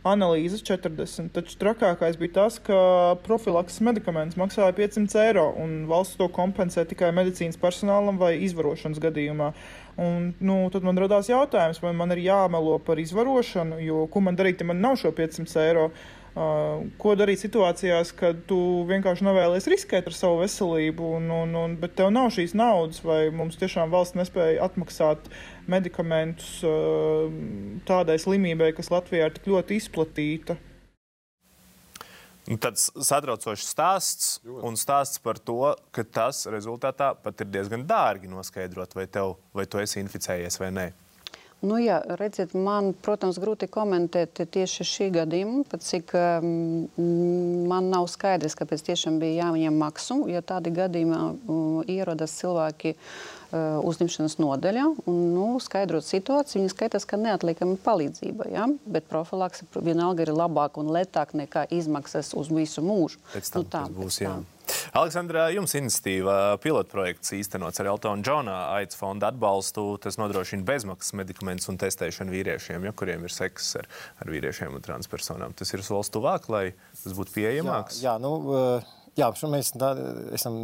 [0.05, 1.31] analīzes 40.
[1.33, 2.77] Taču trakākais bija tas, ka
[3.25, 9.55] profilakses medikaments maksāja 500 eiro, un valsts to kompensē tikai medicīnas personālam vai izvarošanas gadījumā.
[10.05, 14.37] Un, nu, tad man radās jautājums, vai man ir jāmelo par izvarošanu, jo ko man
[14.37, 15.89] darīt, ja man nav šo 500 eiro.
[16.35, 18.57] Ko darīt situācijās, kad tu
[18.89, 23.29] vienkārši nevēlies riskēt ar savu veselību, un, un, un, bet tev nav šīs naudas, vai
[23.31, 25.29] mums tiešām valsts nespēja atmaksāt
[25.71, 26.57] medikamentus
[27.87, 30.57] tādai slimībai, kas Latvijā ir tik ļoti izplatīta?
[32.45, 38.29] Nu, tāds satraucošs stāsts un stāsts par to, ka tas rezultātā pat ir diezgan dārgi
[38.29, 40.85] noskaidrot, vai, tev, vai tu esi inficējies vai nē.
[41.65, 46.85] Nu, jā, redziet, man, protams, grūti komentēt tieši šī gadījuma, pat cik um,
[47.69, 53.81] man nav skaidrs, kāpēc tiešām bija jāņem maksu, ja tādi gadījumā uh, ierodas cilvēki uh,
[53.81, 56.61] uzņemšanas nodaļā un nu, skaidrot situāciju.
[56.61, 58.67] Viņi skaitās, ka neatliekama palīdzība, ja?
[58.85, 63.21] bet profilakse vienalga ir labāka un lētāka nekā izmaksas uz visu mūžu.
[63.33, 64.37] Pēc tam, nu, tā, būs, jā.
[64.95, 69.87] Aleksandra, jums iniciatīva pilotprojekts īstenots ar Eltona Džona aids fonda atbalstu.
[70.03, 73.89] Tas nodrošina bezmaksas medikamentus un testēšanu vīriešiem, ja, kuriem ir seks ar,
[74.23, 75.55] ar vīriešiem un transpersonām.
[75.57, 76.65] Tas ir solis tuvāk, lai
[77.03, 77.99] tas būtu pieejamāks?
[78.03, 79.93] Jā, jā, nu, eh, jā mēs tā,
[80.37, 80.59] esam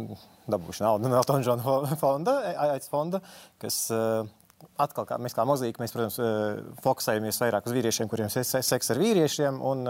[0.50, 3.22] dabūjuši naudu no Eltona Džona fonda, aids fonda,
[3.62, 4.32] kas eh,
[4.80, 8.94] atkal, kā, mēs kā mozīka, mēs, protams, eh, fokusējamies vairāk uz vīriešiem, kuriem ir seks
[8.94, 9.62] ar vīriešiem.
[9.72, 9.88] Un,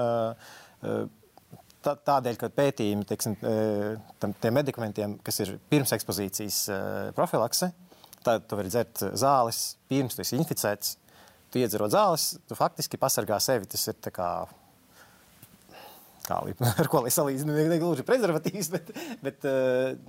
[1.83, 3.55] tādēļ, ka pētījumi teiksim, e,
[4.23, 6.81] tam, tiem medikamentiem, kas ir pirms ekspozīcijas e,
[7.17, 7.73] profilakse,
[8.23, 10.97] tad tu vari dzert zāles pirms tu esi inficēts.
[11.53, 13.69] Tu iedzerot zāles, tu faktiski pasargā sevi.
[13.69, 14.29] Tas ir kā,
[16.25, 16.39] kā
[16.81, 19.57] ar ko lai salīdzinu, ne gluži prezervatīvs, bet, bet e,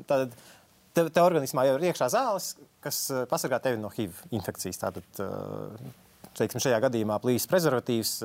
[0.08, 0.38] tad
[0.96, 2.54] tev, tev organismā jau ir iekšā zāles,
[2.86, 4.80] kas pasargā tevi no HIV infekcijas.
[4.86, 5.22] Tātad,
[6.38, 8.16] teiksim, šajā gadījumā plīs prezervatīvs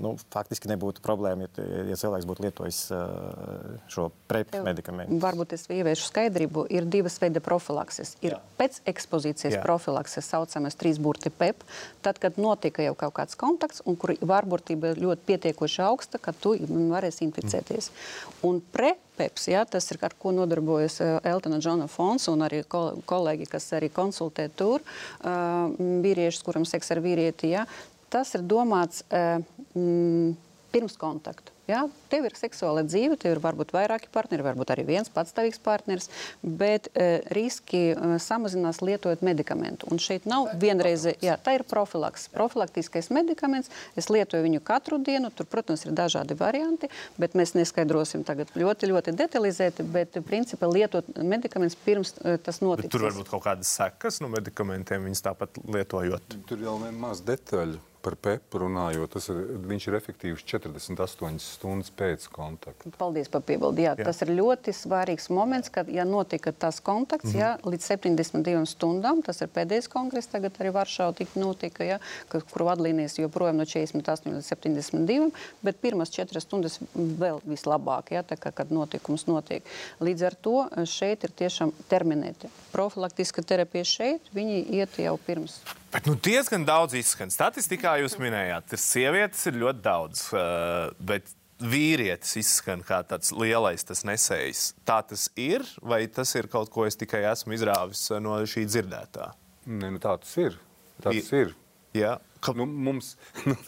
[0.00, 5.18] nu, faktiski nebūtu problēma, ja, ja cilvēks būtu lietojis uh, šo prepu medikamentu.
[5.22, 6.66] Varbūt es ieviešu skaidrību.
[6.72, 8.16] Ir divas veida profilakses.
[8.24, 8.40] Ir Jā.
[8.60, 9.62] pēc ekspozīcijas Jā.
[9.64, 11.62] profilakses saucamais trīs burti PEP,
[12.04, 16.34] tad, kad notika jau kaut kāds kontakts un kur varbūtība ir ļoti pietiekoši augsta, ka
[16.36, 17.90] tu varēsi inficēties.
[17.92, 18.34] Mm.
[18.50, 22.62] Un pre PEPS, ja, tas ir ar ko nodarbojas uh, Eltona Džona fonds un arī
[22.64, 27.52] kol kolēģi, kas arī konsultē tur uh, vīriešus, kuram seks ar vīrieti.
[27.52, 27.66] Ja,
[28.10, 30.36] tas ir domāts mm,
[30.70, 31.52] pirms kontaktu.
[31.70, 31.84] Ja?
[32.10, 36.08] Tev ir seksuāla dzīve, tev ir varbūt vairāki partneri, varbūt arī viens patstāvīgs partneris,
[36.42, 39.86] bet uh, riski uh, samazinās lietojot medikamentu.
[39.92, 42.26] Un šeit nav vienreize, jā, tā ir profilaks.
[42.34, 48.24] Profilaktiskais medikaments, es lietoju viņu katru dienu, tur, protams, ir dažādi varianti, bet mēs neskaidrosim
[48.26, 52.88] tagad ļoti, ļoti detalizēti, bet principā lietot medikamentus pirms uh, tas notiek.
[52.88, 56.40] Bet tur var būt kaut kādas sekas no medikamentiem, viņas tāpat lietojot.
[56.50, 61.90] Tur jau ir maz detaļu par PEP runājot, tas ir, viņš ir efektīvs 48 stundas
[61.96, 62.92] pēc kontakta.
[63.00, 63.84] Paldies par piebildi.
[63.86, 64.06] Jā, jā.
[64.08, 67.40] Tas ir ļoti svarīgs moments, kad, ja notika tas kontakts, mm -hmm.
[67.40, 72.64] jā, līdz 72 stundām, tas ir pēdējais kongress, tagad arī Varšavā tik notika, jā, kur
[72.70, 75.30] vadlīnijas joprojām no 48 līdz 72,
[75.62, 79.62] bet pirmas 4 stundas vēl vislabāk, jā, tā kā, kad notikums notiek.
[80.00, 82.48] Līdz ar to šeit ir tiešām terminēti.
[82.72, 85.60] Profilaktiska terapija šeit, viņi iet jau pirms
[85.90, 87.32] Bet nu, diezgan daudz izskan.
[87.34, 93.82] Statistikā jūs minējāt, ka sievietes ir ļoti daudz, uh, bet vīrietis izskan kā tāds lielais
[93.84, 94.62] tas nesējs.
[94.86, 98.64] Tā tas ir, vai tas ir kaut ko es tikai esmu izrāvis uh, no šī
[98.70, 99.32] dzirdētā?
[99.66, 100.60] Nē, nu, tā tas ir.
[101.02, 101.56] Tā tas ir.
[101.96, 102.16] Jā.
[102.40, 102.54] Ka...
[102.56, 103.16] Nu, mums,
[103.50, 103.58] nu,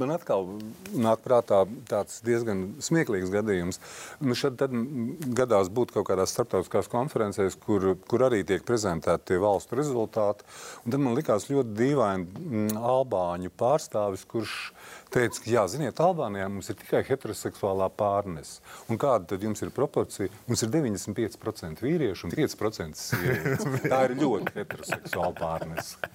[0.00, 0.48] Man atkal
[0.90, 3.78] nāk prātā tāds diezgan smieklīgs gadījums.
[4.24, 4.74] Nu, šad tad
[5.38, 10.46] gadās būt kaut kādās starptautiskās konferencēs, kur, kur arī tiek prezentēti tie valstu rezultāti.
[10.82, 14.56] Un tad man likās ļoti dīvaini mm, albāņu pārstāvis, kurš
[15.14, 18.60] teica, ka, jā, ziniet, Albānijā mums ir tikai heteroseksuālā pārnese.
[18.90, 20.32] Un kāda tad jums ir proporcija?
[20.48, 23.68] Mums ir 95% vīriešu un 5% sievietes.
[23.92, 26.12] Tā ir ļoti heteroseksuāla pārnese.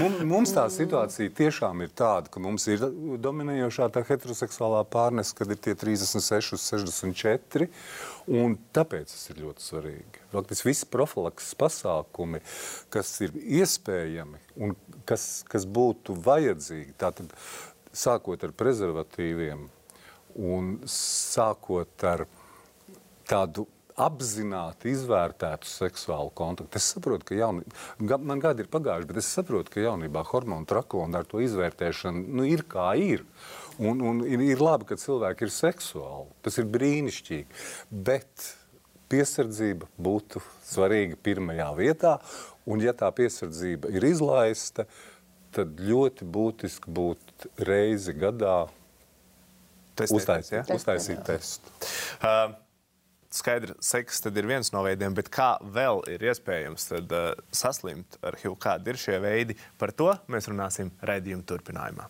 [0.00, 2.82] Mums, mums tā situācija tiešām ir tāda, ka mums ir
[3.22, 7.70] dominējošā tā heteroseksuālā pārnese, kad ir tie 36, 64.
[8.30, 10.22] Un tāpēc tas ir ļoti svarīgi.
[10.30, 12.42] Faktiski visi profilakses pasākumi,
[12.92, 14.76] kas ir iespējami un
[15.08, 17.32] kas, kas būtu vajadzīgi, tātad
[18.00, 19.66] sākot ar prezervatīviem
[20.40, 22.26] un sākot ar
[23.28, 23.66] tādu
[24.00, 26.78] apzināti izvērtētu seksuālu kontaktu.
[26.78, 31.20] Es saprotu, ka jaunībā, man gadi ir pagājuši, bet es saprotu, ka jaunībā hormonu trakona
[31.20, 33.26] ar to izvērtēšanu nu, ir kā ir.
[33.80, 36.30] Un, un ir, ir labi, ka cilvēki ir seksuāli.
[36.44, 37.60] Tas ir brīnišķīgi.
[38.08, 38.48] Bet
[39.10, 42.16] piesardzība būtu svarīga pirmajā vietā.
[42.70, 44.86] Un, ja tā piesardzība ir izlaista,
[45.54, 47.29] tad ļoti būtiski būtu
[47.66, 48.64] reizi gadā
[49.98, 50.64] Testēt, uztaisīt, ja?
[50.76, 51.72] uztaisīt testu.
[52.24, 52.54] Uh,
[53.34, 58.38] skaidrs, seks ir viens no veidiem, bet kā vēl ir iespējams tad, uh, saslimt ar
[58.40, 58.56] HIV?
[58.62, 59.58] Kādi ir šie veidi?
[59.80, 62.08] Par to mēs runāsim raidījuma turpinājumā.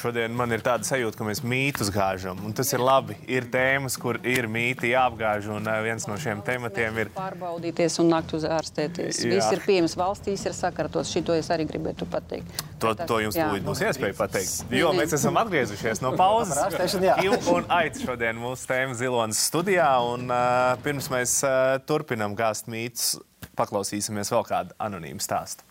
[0.00, 2.38] Šodien man ir tāda sajūta, ka mēs mītus gāžam.
[2.46, 3.18] Un tas ir labi.
[3.28, 5.50] Ir tēmas, kur ir mīti jāapgāž.
[5.52, 9.20] Un uh, viens no šiem tematiem ir Pārbaudīties un nākt uz ārstēties.
[9.26, 9.34] Jā.
[9.34, 11.12] Viss ir pieejams valstīs, ir sakartots.
[11.12, 12.64] Šito es arī gribētu pateikt.
[12.80, 14.72] To, to jums tūlīt būs iespēja pateikt.
[14.72, 16.96] Jo mēs esam atgriezušies no pauzes.
[17.20, 19.90] Kivu un aici šodien mūsu tēma Zilonas studijā.
[20.14, 23.18] Un, uh, pirms mēs uh, turpinām gāzt mītus,
[23.58, 25.68] paklausīsimies vēl kādu anonīmu stāstu.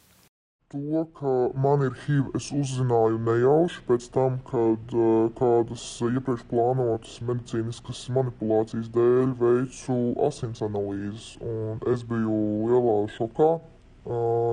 [0.69, 4.91] To, ka man ir HIV, es uzzināju nejauši pēc tam, kad
[5.39, 9.95] kādas iepriekš plānotas medicīniskas manipulācijas dēļ veicu
[10.27, 11.31] asins analīzes.
[11.41, 12.37] un Es biju
[12.69, 13.49] lielā šokā,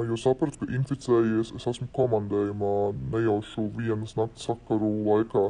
[0.09, 2.73] jo sapratu, ka inficējies es esmu komandējumā
[3.13, 5.47] nejaušu vienas nakts sakaru laikā.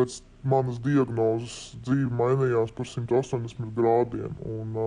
[0.00, 4.32] Pēc manas diagnozes dzīve mainījās par 180 grādiem.
[4.48, 4.80] Un,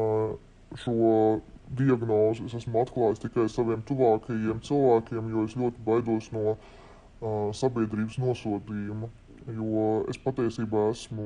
[0.81, 1.05] šo
[1.77, 8.19] diagnozi es esmu atklājis tikai saviem tuvākajiem cilvēkiem, jo es ļoti baidos no uh, sabiedrības
[8.21, 9.09] nosodījuma.
[9.57, 11.23] Jo es patiesībā esmu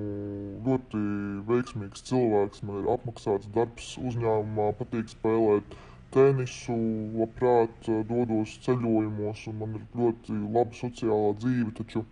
[0.63, 1.01] ļoti
[1.49, 5.75] veiksmīgs cilvēks, man ir apmaksāts darbs uzņēmumā, patīk spēlēt
[6.15, 6.77] tenisu,
[7.19, 11.73] labprāt uh, dodos ceļojumos, un man ir ļoti laba sociālā dzīve.
[11.81, 12.05] Taču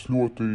[0.00, 0.50] es ļoti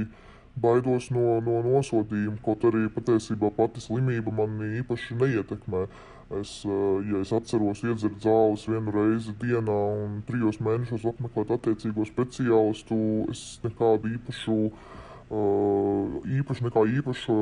[0.60, 5.86] baidos no, no nosodījuma, kaut arī patiesībā pati slimība mani īpaši neietekmē.
[6.30, 12.06] Es, eh, ja es atceros iedzert zāles vienu reizi dienā un trijos mēnešos apmeklēt attiecīgo
[12.10, 12.98] speciālistu,
[13.30, 17.38] es nekādu īpašu, eh, īpašu nekā īpašu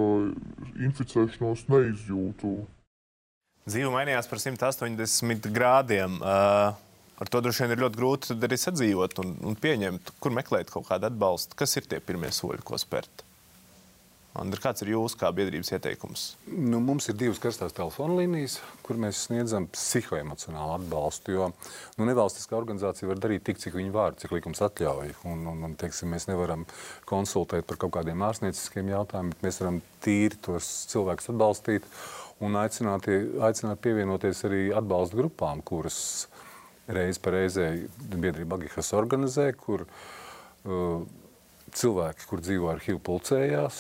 [0.90, 2.56] inficēšanos neizjūtu.
[3.64, 6.20] Dzīve mainījās par 180 grādiem.
[7.24, 10.90] Ar to droši vien ir ļoti grūti arī sadzīvot un, un pieņemt, kur meklēt kaut
[10.90, 11.56] kādu atbalstu.
[11.56, 13.23] Kas ir tie pirmie soļi, ko spērt?
[14.34, 16.22] Andri, kāds ir jūsu kā biedrības ieteikums?
[16.50, 21.36] Nu, mums ir divas karstās telefona līnijas, kur mēs sniedzam psihoemocionālu atbalstu.
[21.36, 21.50] Jo
[22.00, 25.14] nu, nevalstiskā organizācija var darīt tik, cik viņa var, cik likums atļauj.
[25.30, 26.66] Un, un, un, teiksim, mēs nevaram
[27.10, 31.90] konsultēt par kaut kādiem ārstnieciskiem jautājumiem, bet mēs varam tīri tos cilvēkus atbalstīt
[32.42, 33.14] un aicināt,
[33.46, 36.00] aicināt pievienoties arī atbalsta grupām, kuras
[36.90, 37.70] reiz pa reizē
[38.10, 41.04] biedrība Agihas organizē, kur uh,
[41.80, 43.78] cilvēki, kur dzīvo ar HIV, pulcējās.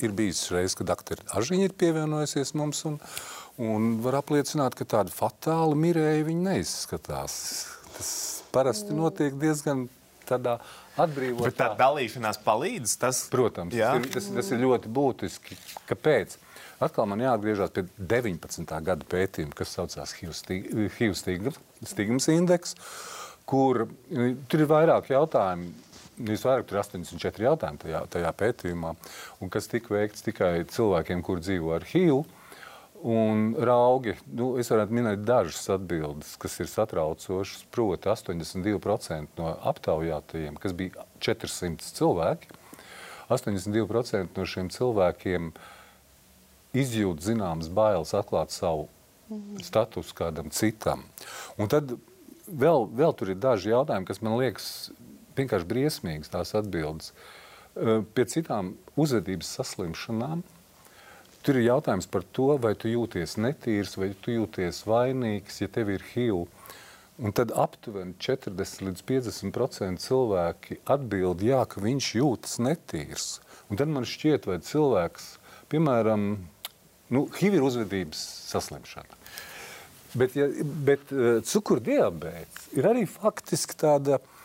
[0.00, 2.96] Ir bijis reizes, kad aktieri Ažiņa ir pievienojusies mums un,
[3.60, 7.34] un var apliecināt, ka tāda fatāla mirēja viņa neizskatās.
[7.96, 8.12] Tas
[8.54, 9.88] parasti notiek diezgan
[10.30, 10.56] tādā
[11.00, 11.50] atbrīvotā.
[11.50, 12.94] Bet tā dalīšanās palīdz.
[13.02, 13.92] Tas, Protams, Jā.
[13.92, 15.58] tas ir, tas, tas ir ļoti būtiski.
[15.90, 16.38] Kāpēc?
[16.80, 18.64] Atkal man jāatgriežas pie 19.
[18.86, 21.12] gada pētījuma, kas saucās HIV
[21.84, 22.76] stigmas indeks,
[23.48, 25.74] kur eh, tur ir vairāk jautājumu.
[26.20, 28.92] Visvairāk tur ir 84 jautājumi tajā, tajā pētījumā,
[29.40, 32.20] un kas tika veikts tikai cilvēkiem, kur dzīvo ar HIV.
[33.00, 37.62] Un raugi, nu, es varētu minēt dažas atbildes, kas ir satraucošas.
[37.72, 42.52] Proti, 82% no aptaujātajiem, kas bija 400 cilvēki,
[43.32, 45.52] 82% no šiem cilvēkiem
[46.76, 48.90] izjūt zināmas bailes atklāt savu
[49.64, 51.06] statusu kādam citam.
[51.56, 51.94] Un tad
[52.46, 54.66] vēl, vēl tur ir daži jautājumi, kas man liekas
[55.38, 57.12] vienkārši briesmīgas tās atbildes.
[58.14, 60.42] Pie citām uzvedības saslimšanām
[61.46, 65.92] tur ir jautājums par to, vai tu jūties netīrs, vai tu jūties vainīgs, ja tev
[65.94, 66.48] ir HIV.
[67.20, 73.28] Un tad aptuveni 40 līdz 50% cilvēki atbild, jā, ka viņš jūtas netīrs.
[73.68, 75.26] Un tad man šķiet, vai cilvēks,
[75.72, 76.26] piemēram,
[77.12, 79.20] nu, HIV ir uzvedības saslimšana.
[80.16, 80.48] Bet, ja,
[80.88, 81.12] bet
[81.46, 84.39] cukurdiabēts ir arī faktiski tāda uh,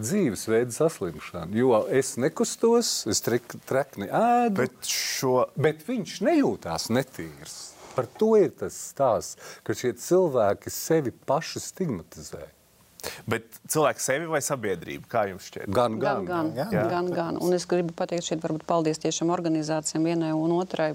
[0.00, 1.50] dzīvesveida saslimšana.
[1.56, 7.56] Jo es nekustos, es trek, trekni ēdu, bet, Bet šo bet viņš nejūtās netīrs.
[7.96, 12.42] Par to ir tas stāsts, ka šie cilvēki sevi paši stigmatizē.
[13.30, 15.70] Bet cilvēks sevi vai sabiedrību, kā jums šķiet?
[15.70, 17.38] Gan, Gan, gan, gan, gan, gan.
[17.42, 20.92] Un es gribu pateikt šeit varbūt paldies tiešām organizācijām vienai un otrai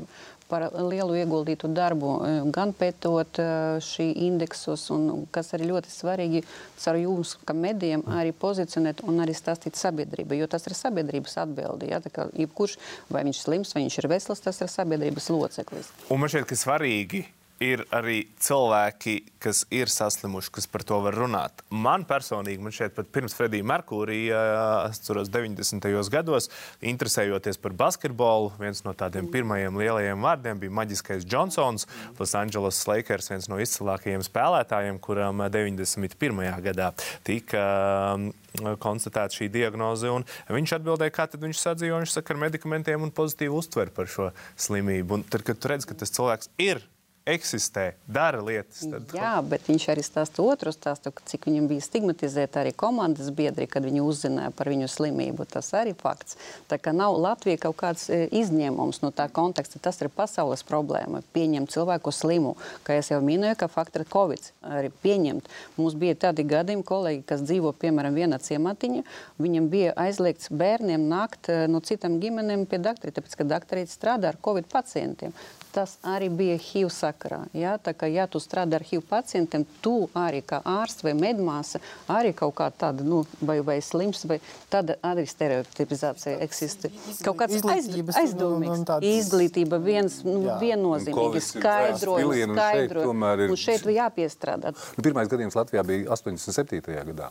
[0.51, 6.43] par lielu ieguldītu darbu, eh, gan pētot eh, šī indeksus, un kas arī ļoti svarīgi
[6.83, 11.91] caur jums, kā medijiem, arī pozicionēt un arī stāstīt sabiedrībai, jo tas ir sabiedrības atbildi.
[11.93, 12.01] Ja?
[12.03, 12.77] Tā kā jebkurš,
[13.09, 15.93] vai viņš slims, vai viņš ir vesels, tas ir sabiedrības loceklis.
[16.09, 17.25] Un man šķiet, ka svarīgi
[17.61, 21.63] ir arī cilvēki, kas ir saslimuši, kas par to var runāt.
[21.69, 24.41] Man personīgi, man šeit pat pirms Fredija Merkūrija,
[24.89, 25.87] es ceros 90.
[26.13, 26.49] gados,
[26.81, 31.87] interesējoties par basketbolu, viens no tādiem pirmajiem lielajiem vārdiem bija maģiskais Johnsons,
[32.19, 36.45] Los Angeles Lakers, viens no izcilākajiem spēlētājiem, kuram 91.
[36.65, 36.91] gadā
[37.27, 37.65] tika
[38.15, 38.31] um,
[38.81, 40.09] konstatēta šī diagnoze.
[40.51, 42.01] Viņš atbildēja, kā viņš sadzīvo.
[42.01, 45.19] Viņš saka, ar medikamentiem un pozitīvu uztveri par šo slimību.
[45.19, 46.83] Un tad, kad tu redz, ka tas cilvēks ir
[47.25, 48.81] eksistē, dara lietas.
[48.89, 49.13] Tad...
[49.15, 53.85] Jā, bet viņš arī stāsta otru stāstu, cik viņam bija stigmatizēta arī komandas biedri, kad
[53.85, 55.45] viņi uzzināja par viņu slimību.
[55.51, 56.37] Tas arī fakts.
[56.71, 59.81] Tā kā nav Latvija kaut kāds e, izņēmums no tā konteksta.
[59.83, 61.21] Tas ir pasaules problēma.
[61.35, 62.55] Pieņemt cilvēku slimu.
[62.87, 64.51] Kā jau minēju, ka fakti ir Covid.
[64.65, 65.49] Arī pieņemt.
[65.77, 69.05] Mums bija tādi gadījumi, kolēģi, kas dzīvo piemēram vienā ciematiņā.
[69.41, 74.33] Viņam bija aizliegts bērniem nākt e, no citām ģimenēm pie doktora, tāpēc ka doktorīte strādā
[74.33, 75.35] ar Covid pacientiem.
[75.71, 77.45] Tas arī bija HIV sakarā.
[77.55, 77.77] Ja?
[77.79, 81.79] Tā kā, ja tu strādā ar HIV pacientiem, tu arī kā ārsts vai medmāsa,
[82.11, 86.91] arī kaut kā tāda, nu, vai, vai slims, vai tāda arī stereotipizācija eksistē.
[87.23, 88.77] Kaut kāds aiz, aizdomīgs.
[88.77, 90.55] un tāds- Izglītība viens, nu, Jā.
[90.57, 93.05] Un viennozīmīgi pilieni, un šeit skaidrojums.
[93.05, 94.73] tomēr ir- Un šeit jāpiestrādā.
[94.97, 97.03] Nu, Pirmais gadījums Latvijā bija 87.
[97.05, 97.29] gadā.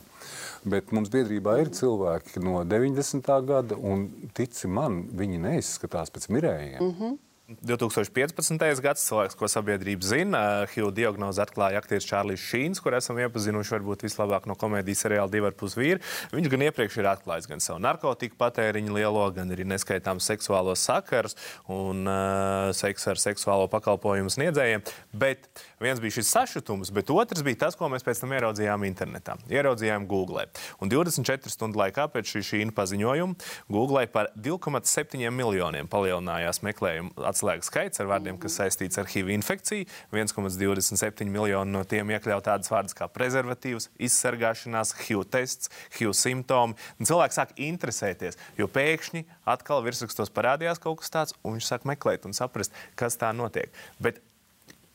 [0.65, 3.41] Bet mums biedrībā ir cilvēki no 90.
[3.45, 6.79] gada, un tici man, viņi neizskatās pēc mirējiem.
[6.81, 7.17] Mm -hmm.
[7.49, 8.81] 2015.
[8.83, 14.05] gads, cilvēks, ko sabiedrība zina, HIV diagnozi atklāja aktieris Čārlis Šīns, kur esam iepazinuši varbūt
[14.05, 15.99] vislabāk no komēdijas seriāla divi ar pus vīri.
[16.31, 21.35] Viņš gan iepriekš ir atklājis gan savu narkotiku patēriņu lielo, gan arī neskaitāms seksuālos sakars
[21.71, 24.85] un uh, seksu ar seksuālo pakalpojumu sniedzējiem.
[25.11, 25.49] Bet
[25.81, 29.35] viens bija šis sašutums, bet otrs bija tas, ko mēs pēc tam ieraudzījām internetā.
[29.51, 30.45] Ieraudzījām Google.
[30.81, 37.71] Un 24 stundu laikā pēc šī šīna paziņojuma Google par 2,7 miljoniem palielinājās meklējumu atslēgas
[37.71, 39.87] skaits ar vārdiem, kas saistīts ar HIV infekciju.
[40.13, 46.77] 1,27 miljoni no tiem iekļaut tādas vārdas kā prezervatīvs, izsargāšanās, HIV tests, HIV simptomi.
[46.99, 51.87] Un cilvēki sāk interesēties, jo pēkšņi atkal virsrakstos parādījās kaut kas tāds, un viņš sāk
[51.89, 53.73] meklēt un saprast, kas tā notiek.
[54.01, 54.21] Bet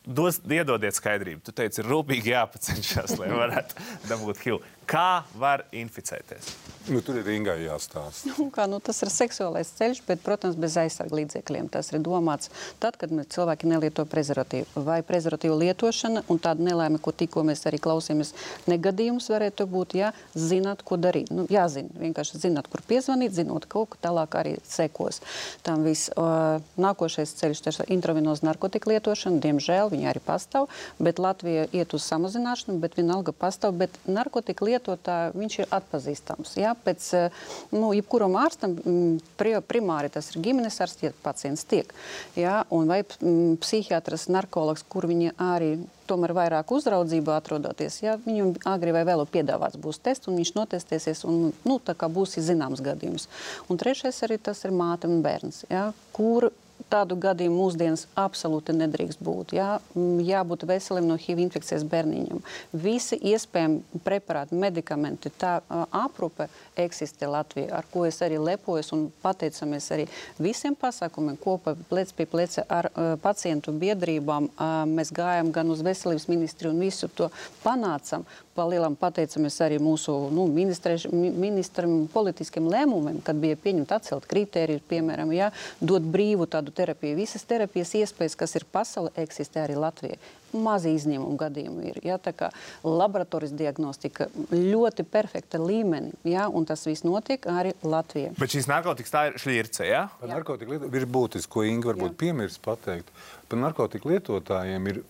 [0.06, 1.40] Dos, iedodiet skaidrību.
[1.42, 4.60] Tu teici, ir rūpīgi jāpacenšas, lai varētu dabūt HIV.
[4.86, 6.54] Kā var inficēties?
[6.86, 8.30] Nu, tur ir Ingai jāstāsta.
[8.30, 11.66] Nu, kā, nu, tas ir seksuālais ceļš, bet, protams, bez aizsarga līdzekļiem.
[11.74, 17.10] Tas ir domāts tad, kad cilvēki nelieto prezervatīvu vai prezervatīvu lietošana, un tāda nelaime, ko
[17.10, 18.30] tikko mēs arī klausījāmies,
[18.70, 21.32] negadījums varētu būt, ja zināt, ko darīt.
[21.34, 25.18] Nu, jāzina, vienkārši zināt, kur piezvanīt, zinot kaut ko tālāk arī sekos.
[25.66, 30.70] Tam viss uh, nākošais ceļš, tas ir intravenoza narkotika lietošana, diemžēl viņi arī pastāv,
[31.02, 36.54] bet Latvija iet uz samazināšanu, bet vienalga pastāv, bet narkotika lietotāji, viņš ir atpazīstams.
[36.60, 41.64] Jā, pēc, eh, nu, jebkuram ārstam mm, pri- primāri tas ir ģimenes ārsts, ja pacients
[41.64, 41.92] tiek.
[42.36, 45.74] Jā, un vai mm, psihiatrs, narkologs, kur viņi arī
[46.06, 51.24] tomēr vairāk uzraudzībā atrodoties, ja viņam agri vai vēl piedāvāts būs tests, un viņš notestēsies,
[51.26, 53.26] un nu, tā kā būs zināms gadījums.
[53.68, 56.52] Un trešais arī tas ir māte un bērns, ja, kur
[56.92, 59.56] tādu gadījumu mūsdienas absolūti nedrīkst būt.
[59.56, 62.42] Jā, Mm, jābūt veselim no HIV infekcijas bērniņam.
[62.76, 69.88] Visi iespējami preparāti, medikamenti, tā aprūpe eksistē Latvijā, ar ko es arī lepojos un pateicamies
[69.96, 70.04] arī
[70.42, 74.50] visiem pasākumiem kopā plec pie pleca ar uh, pacientu biedrībām.
[74.52, 77.30] Uh, mēs gājām gan uz veselības ministriju un visu to
[77.64, 78.26] panācam.
[78.56, 85.50] Palielam pateicamies arī mūsu nu, ministram politiskiem lēmumiem, kad bija pieņemta atcelt kritēriju, piemēram, jā,
[85.80, 87.18] dot brīvu tādu terapiju.
[87.20, 90.18] Visas terapijas iespējas, kas ir pasaulē, eksistē arī Latvijā.
[90.56, 91.98] Mazi izņēmumu gadījumi ir.
[92.06, 92.48] Ja, tā kā
[92.86, 98.32] laboratorijas diagnostika ļoti perfekta līmenī, ja, un tas viss notiek arī Latvijā.
[98.38, 100.06] Bet šīs narkotikas tā ir šķirce, ja?
[100.20, 103.12] Par narkotiku lietotāju ir būtiski, ko Inga varbūt piemirst pateikt.
[103.50, 105.02] Par narkotiku lietotājiem ir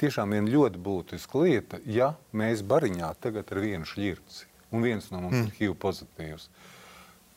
[0.00, 5.22] tiešām viena ļoti būtiska lieta, ja mēs bariņā tagad ar vienu šķirci, un viens no
[5.24, 5.50] mums mm.
[5.50, 6.48] ir HIV pozitīvs.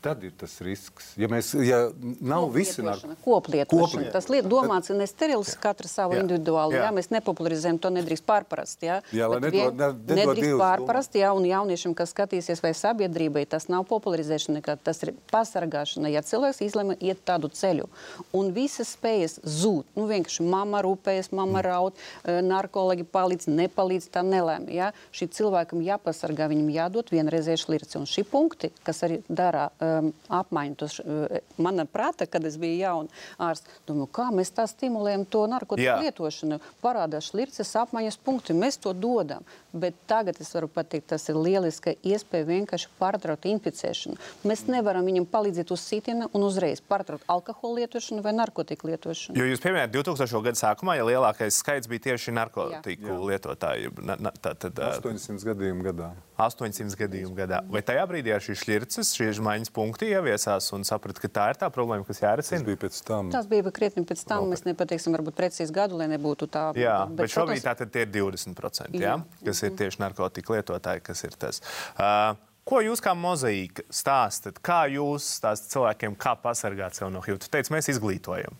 [0.01, 1.13] Tad ir tas risks.
[1.17, 1.89] Ja mēs ja
[2.21, 4.11] nav visi narkotikas, Koplietošana.
[4.13, 6.21] Tas liet, domāts ir ne sterils, katra savu Jā.
[6.23, 6.77] individuāli.
[6.77, 6.85] Jā.
[6.87, 6.91] Jā.
[6.95, 8.83] Mēs nepopularizējam, to nedrīkst pārprast.
[8.85, 13.47] Jā, Jā, lai nedod- ne- nedod nedrīkst pārprast, jā, un jauniešiem, kas skatīsies, vai sabiedrībai,
[13.49, 16.11] tas nav popularizēšana, nekā, tas ir pasargāšana.
[16.13, 17.87] Ja cilvēks izlemj iet tādu ceļu,
[18.33, 21.93] un visas spējas zūd, nu vienkārši mamma rūpējas, mamma raud,
[22.23, 24.69] eh, narkologi palīdz, nepalīdz, tā nelēma.
[24.69, 24.91] Jā.
[25.11, 27.95] Šī cilvēkam jāpasargā, viņam jādod vienreizējuši lirci.
[27.97, 32.79] Un šī punkti, kas arī dara um, apmaiņu, tos, uh, mana prāta, kad es biju
[32.81, 35.97] jauna ārsts, domāju, kā mēs tā stimulējam to narkotiku Jā.
[36.03, 36.59] lietošanu.
[36.83, 39.45] Parādās lirces apmaiņas punkti, mēs to dodam.
[39.77, 44.17] Bet tagad es varu pateikt, tas ir lieliska iespēja vienkārši pārtraukt inficēšanu.
[44.47, 49.37] Mēs nevaram viņam palīdzēt uz sitiena un uzreiz pārtraukt alkohola lietošanu vai narkotiku lietošanu.
[49.37, 50.41] Jo jūs pieminējāt 2000.
[50.47, 53.19] gada sākumā, ja lielākais skaits bija tieši narkotiku Jā.
[53.31, 53.93] lietotāji.
[54.01, 56.11] Na, na, tā, tad, ā, 800 gadījumu gadā.
[56.37, 57.61] 800 gadījumu gadā.
[57.73, 61.59] Vai tajā brīdī ar šīs šķirces, šie izmaiņas punkti ieviesās un saprata, ka tā ir
[61.61, 62.65] tā problēma, kas Tas jārisina?
[62.67, 63.31] bija pēc tam.
[63.33, 64.47] Tas bija krietni pēc tam.
[64.53, 66.67] Mēs nepateiksim, varbūt precīzi gadu, lai nebūtu tā.
[66.77, 69.45] Jā, bet, bet šobrīd tā tad tie ir 20%, jā, Jā.
[69.45, 71.63] kas ir tieši narkotiku lietotāji, kas ir tas.
[71.97, 74.57] Uh, Ko jūs kā mozaīka stāstat?
[74.59, 77.37] Kā jūs stāstat cilvēkiem, kā pasargāt sevi no HIV?
[77.37, 78.57] Jūs teicat, mēs izglītojam.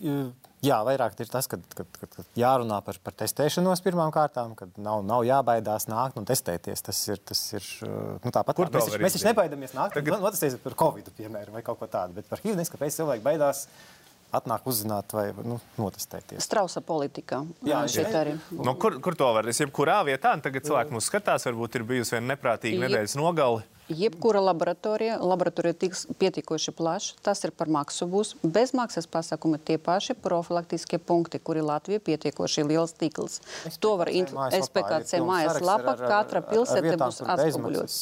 [0.00, 0.22] Jā,
[0.86, 1.58] vairāk ir tas, ka
[2.38, 6.84] jārunā par, par testēšanos pirmām kārtām, kad nav, nav jābaidās nākt un testēties.
[6.86, 7.66] Tas ir, tas ir
[8.22, 8.54] nu, tāpat.
[8.54, 9.30] Kā mēs, mēs taču izdarīt?
[9.32, 12.14] nebaidamies nākt Tagad- un notestēties par Covid, piemēram, vai kaut ko tādu.
[12.20, 13.66] Bet par HIV kāpēc cilvēki baidās
[14.32, 16.40] atnāk uzzināt vai nu, notestēties.
[16.46, 17.42] Strausa politikā.
[17.66, 18.22] Jā, šeit jā.
[18.22, 18.38] arī.
[18.54, 19.48] No, kur, kur to var?
[19.50, 23.66] Es jebkurā vietā, un tagad cilvēki mūs skatās, varbūt ir bijusi viena neprātīga nedēļas nogali.
[23.88, 28.36] Jebkura laboratorija, laboratorija tiks pietiekoši plaša, tas ir par maksu būs.
[28.42, 33.40] Bezmaksas pasākumi tie paši profilaktiskie punkti, kuri Latvija pietiekoši liels tīkls.
[33.82, 38.00] To var SPKC mājas lapa, katra pilsēta būs atspoguļots.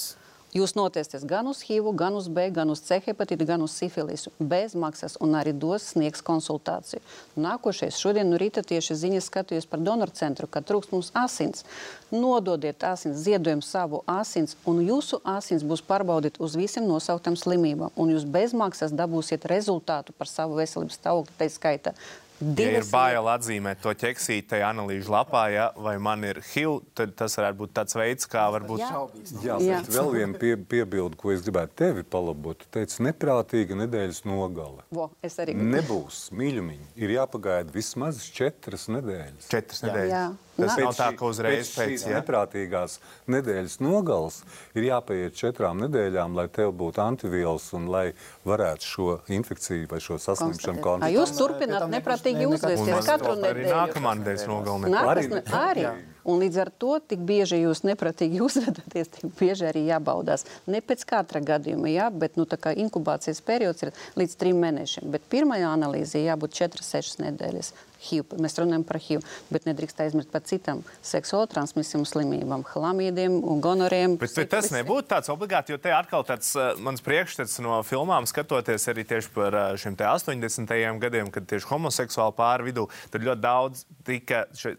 [0.51, 4.33] Jūs notesties gan uz HIV, gan uz B, gan uz C hepatītu, gan uz sifilisu.
[4.43, 6.99] Bez maksas un arī dos sniegs konsultāciju.
[7.39, 11.63] Nākošais šodien no rīta tieši ziņas skatījos par donoru centru, ka trūkst mums asins.
[12.11, 17.95] Nododiet asins, ziedojam savu asins, un jūsu asins būs pārbaudīt uz visiem nosauktām slimībām.
[17.95, 21.95] Un jūs bez maksas dabūsiet rezultātu par savu veselības stāvokli, tā skaita.
[22.41, 27.13] Ja ir bail atzīmēt to ķeksīti tajā analīžu lapā, ja, vai man ir HIV, tad
[27.19, 28.81] tas varētu būt tāds veids, kā varbūt.
[28.81, 29.03] Jā.
[29.45, 29.81] Jā, Jā.
[29.85, 32.61] bet vēl viena pie, piebilde, ko es gribētu tevi palabot.
[32.61, 34.87] Tu teici, neprātīga nedēļas nogale.
[34.95, 36.93] Vo, es arī Nebūs mīļumiņi.
[37.01, 39.51] Ir jāpagaida vismaz četras nedēļas.
[39.53, 39.91] Četras Jā.
[39.91, 40.15] nedēļas.
[40.15, 40.25] Jā.
[40.65, 42.19] Tas nav tā, ka uzreiz pēc pēc ja?
[42.19, 42.99] neprātīgās
[43.31, 44.41] nedēļas nogales
[44.79, 48.07] ir jāpaiet četrām nedēļām, lai tev būtu antivielas un lai
[48.49, 51.17] varētu šo infekciju vai šo saslimšanu Ā, kontrolēt.
[51.17, 53.75] Jūs turpināt neprātīgi uzvesties katru nedēļu.
[53.75, 54.95] nākamā nedēļas nogalē.
[54.97, 55.91] Nākas, Arī-.
[56.31, 60.45] Un līdz ar to tik bieži jūs neprātīgi uzvedaties, tik bieži arī jābaudās.
[60.71, 65.09] Ne pēc katra gadījuma, jā, bet nu, tā kā inkubācijas periods ir līdz trim mēnešiem.
[65.15, 67.73] Bet pirmajā analīzē jābūt 4-6 nedēļas.
[68.09, 68.37] HIV.
[68.41, 74.17] Mēs runājam par HIV, bet nedrīkst aizmirst par citām seksuāli transmisijām slimībām, hlamīdiem un gonoriem.
[74.21, 78.29] Bet, bet tas nebūtu tāds obligāti, jo te atkal tāds uh, mans priekšstats no filmām,
[78.31, 80.75] skatoties arī tieši par uh, šiem te 80.
[81.03, 84.75] gadiem, kad tieši homoseksuāli pāri vidū, tad ļoti daudz tika, še,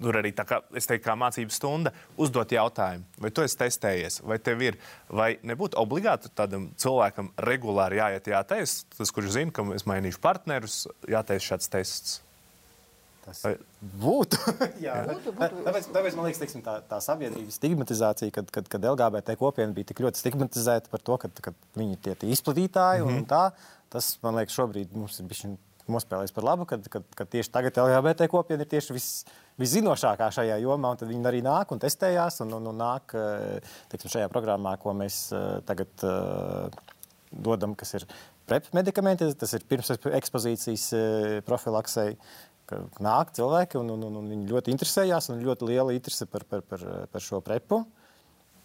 [0.00, 4.20] tur arī tā kā, es teiktu, kā mācības stunda, uzdot jautājumu, vai tu esi testējies,
[4.28, 9.66] vai tev ir, vai nebūtu obligāti tādam cilvēkam regulāri jāiet jātaisa, tas, kurš zina, ka
[9.76, 12.18] es mainīšu partnerus, jātaisa šāds tests.
[13.28, 13.54] Tas Vai-
[14.02, 14.40] būtu.
[14.86, 15.64] Jā, Būtu, tā- būtu.
[15.68, 19.92] tāpēc, tāpēc man liekas, teiksim, tā, tā sabiedrības stigmatizācija, kad, kad, kad LGBT kopiena bija
[19.92, 23.22] tik ļoti stigmatizēta par to, ka, viņi ir tie, tie izplatītāji mm -hmm.
[23.22, 23.44] un tā,
[23.92, 25.46] tas man liekas šobrīd mums ir bijis
[25.92, 29.08] nospēlējis par labu, kad, kad, kad tieši tagad LGBT kopiena ir tieši vis,
[29.60, 33.76] viszinošākā šajā jomā, un tad viņi arī nāk un testējās un, un, un nāk eh,
[33.92, 36.82] teiksim, šajā programmā, ko mēs eh, tagad eh,
[37.32, 38.06] dodam, kas ir
[38.48, 40.86] prep medikamenti, tas ir pirms ekspozīcijas
[41.44, 42.14] profilaksei.
[42.68, 46.44] Ka Nāk cilvēki, un, un, un, un viņi ļoti interesējās, un ļoti liela interese par,
[46.48, 47.82] par, par, par šo prepu,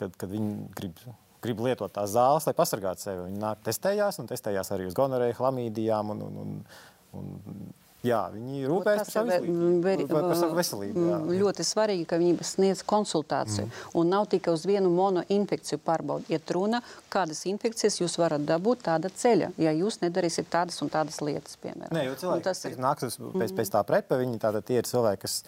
[0.01, 0.99] kad, kad viņi grib,
[1.43, 3.27] grib lietot tās zāles, lai pasargātu sevi.
[3.29, 6.13] Viņi nāk testējās, un testējās arī uz gonorēju, hlamīdijām.
[6.15, 6.57] Un, un, un,
[7.19, 7.71] un,
[8.03, 9.81] jā, viņi rūpējas par Tas savu veselību.
[9.83, 11.17] veri- Par, par savu veselību jā.
[11.19, 13.65] mm, ļoti svarīgi, ka viņi sniedz konsultāciju.
[13.65, 13.95] Mm.
[13.95, 16.25] Un nav tikai uz vienu monoinfekciju pārbaudi.
[16.35, 21.21] Iet runa, kādas infekcijas jūs varat dabūt tāda ceļa, ja jūs nedarīsiet tādas un tādas
[21.21, 21.91] lietas, piemēram.
[21.95, 22.77] Nē, jo Un cilvēki, tas kas ir.
[22.77, 25.43] nāk uz- pēc, pēc tā prepa, viņi tātad tie ir cilvēki, kas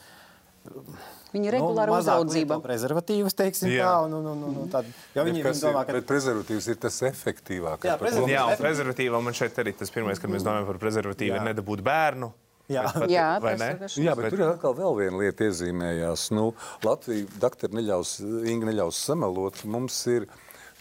[1.35, 2.55] Viņi regulāri nu, uzraudzība.
[2.55, 3.85] lieto prezervatīvus, teiksim Jā.
[3.85, 6.67] tā, un, un, un, un, un tad, jo viņi, viņi domā, ir, ka bet prezervatīvs
[6.71, 7.83] ir tas efektīvākais.
[7.85, 8.31] Jā, par ko Un, prezervatīvs.
[8.33, 8.63] jā, un Efektīvi.
[8.65, 12.31] prezervatīvam man šeit arī tas pirmais, kad mēs domājam par prezervatīvu, ir nedabūt bērnu.
[12.71, 12.85] Jā.
[12.97, 16.31] Bet Jā, vienkārši- Jā, bet tur ir atkal vēl viena lieta iezīmējās.
[16.33, 16.47] Nu,
[16.85, 18.15] Latvija, doktori, neļaus,
[18.49, 19.61] Inga neļaus samelot.
[19.69, 20.25] Mums ir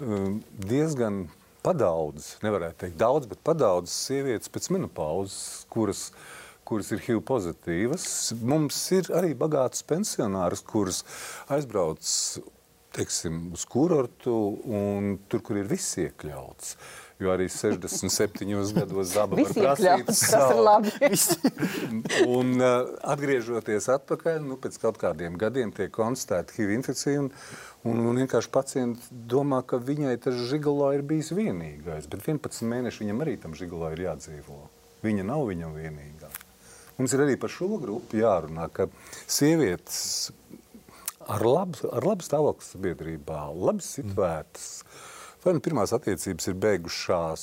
[0.00, 1.26] um, diezgan
[1.64, 6.06] padaudz, nevarētu teikt daudz, bet padaudz sievietes pēc menopauzes, kuras,
[6.64, 8.08] kuras ir HIV pozitīvas.
[8.40, 11.02] Mums ir arī bagātas pensionāras, kuras
[11.52, 12.00] aizbrauc
[12.94, 14.34] teiksim, uz kurortu
[14.70, 16.76] un tur, kur ir viss iekļauts.
[17.24, 20.10] Jo arī 67 gados zaba var prasīt
[20.60, 20.92] labi.
[22.36, 27.24] Un uh, atgriežoties atpakaļ, nu, pēc kaut kādiem gadiem tiek konstatēta HIV infekcija.
[27.24, 27.30] Un,
[27.88, 32.10] un, un vienkārši pacients domā, ka viņai tas žigolo ir bijis vienīgais.
[32.12, 34.60] Bet 11 mēneši viņam arī tam žigolo ir jādzīvo.
[35.04, 36.32] Viņa nav viņam vienīgā.
[36.98, 38.86] Mums ir arī par šo grupu jārunā, ka
[39.26, 40.30] sievietes
[41.24, 44.68] ar labu, ar labu stāvokli sabiedrībā, labi situētas.
[45.44, 47.42] Vai nu pirmās attiecības ir beigušās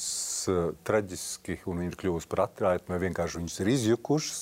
[0.49, 4.39] uh, traģiski, un ir kļuvusi par atraitu, vai vienkārši viņas ir izjukušas.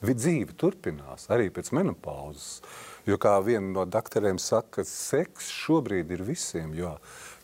[0.00, 2.64] Dzīve turpinās arī pēc menopauzes.
[3.06, 6.74] Jo kā viena no doktoriem saka, seks šobrīd ir visiem.
[6.74, 6.96] Jo,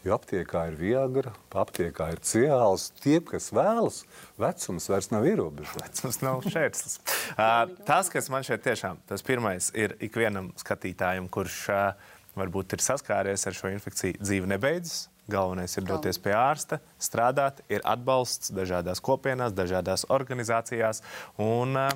[0.03, 2.90] jo aptiekā ir viagra, aptiekā ir ciāls.
[2.99, 4.03] Tie, kas vēlas,
[4.42, 6.03] vecums vairs nav ierobežots.
[6.03, 7.01] Tas nav šķērslis.
[7.36, 12.90] Uh, tas, kas man šeit tiešām tas pirmais ir ikvienam skatītājam, kurš uh, varbūt ir
[12.90, 15.07] saskāries ar šo infekciju, dzīve nebeidzas.
[15.31, 21.03] Galvenais ir doties pie ārsta, strādāt, ir atbalsts dažādās kopienās, dažādās organizācijās
[21.43, 21.91] un uh,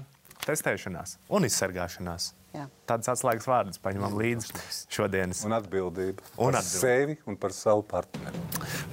[0.47, 2.33] testēšanās un izsargāšanās.
[2.51, 2.65] Jā.
[2.91, 4.51] Tādas atslēgas vārdus paņemam līdzi
[4.91, 5.45] šodienas.
[5.47, 6.81] Un atbildība Un par atbildība.
[6.83, 8.41] sevi un par savu partneri.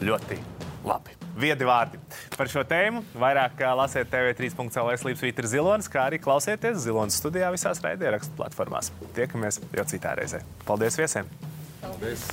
[0.06, 0.38] Ļoti
[0.86, 1.16] labi.
[1.42, 1.98] Viedi vārdi
[2.38, 3.02] par šo tēmu.
[3.18, 8.94] Vairāk ā, lasiet TV3.CLV slīpsvītra zilonis, kā arī klausieties zilonas studijā visās raidierakstu platformās.
[9.18, 10.46] Tiekamies jau citā reizē.
[10.70, 11.34] Paldies viesiem!
[11.82, 12.30] Paldies!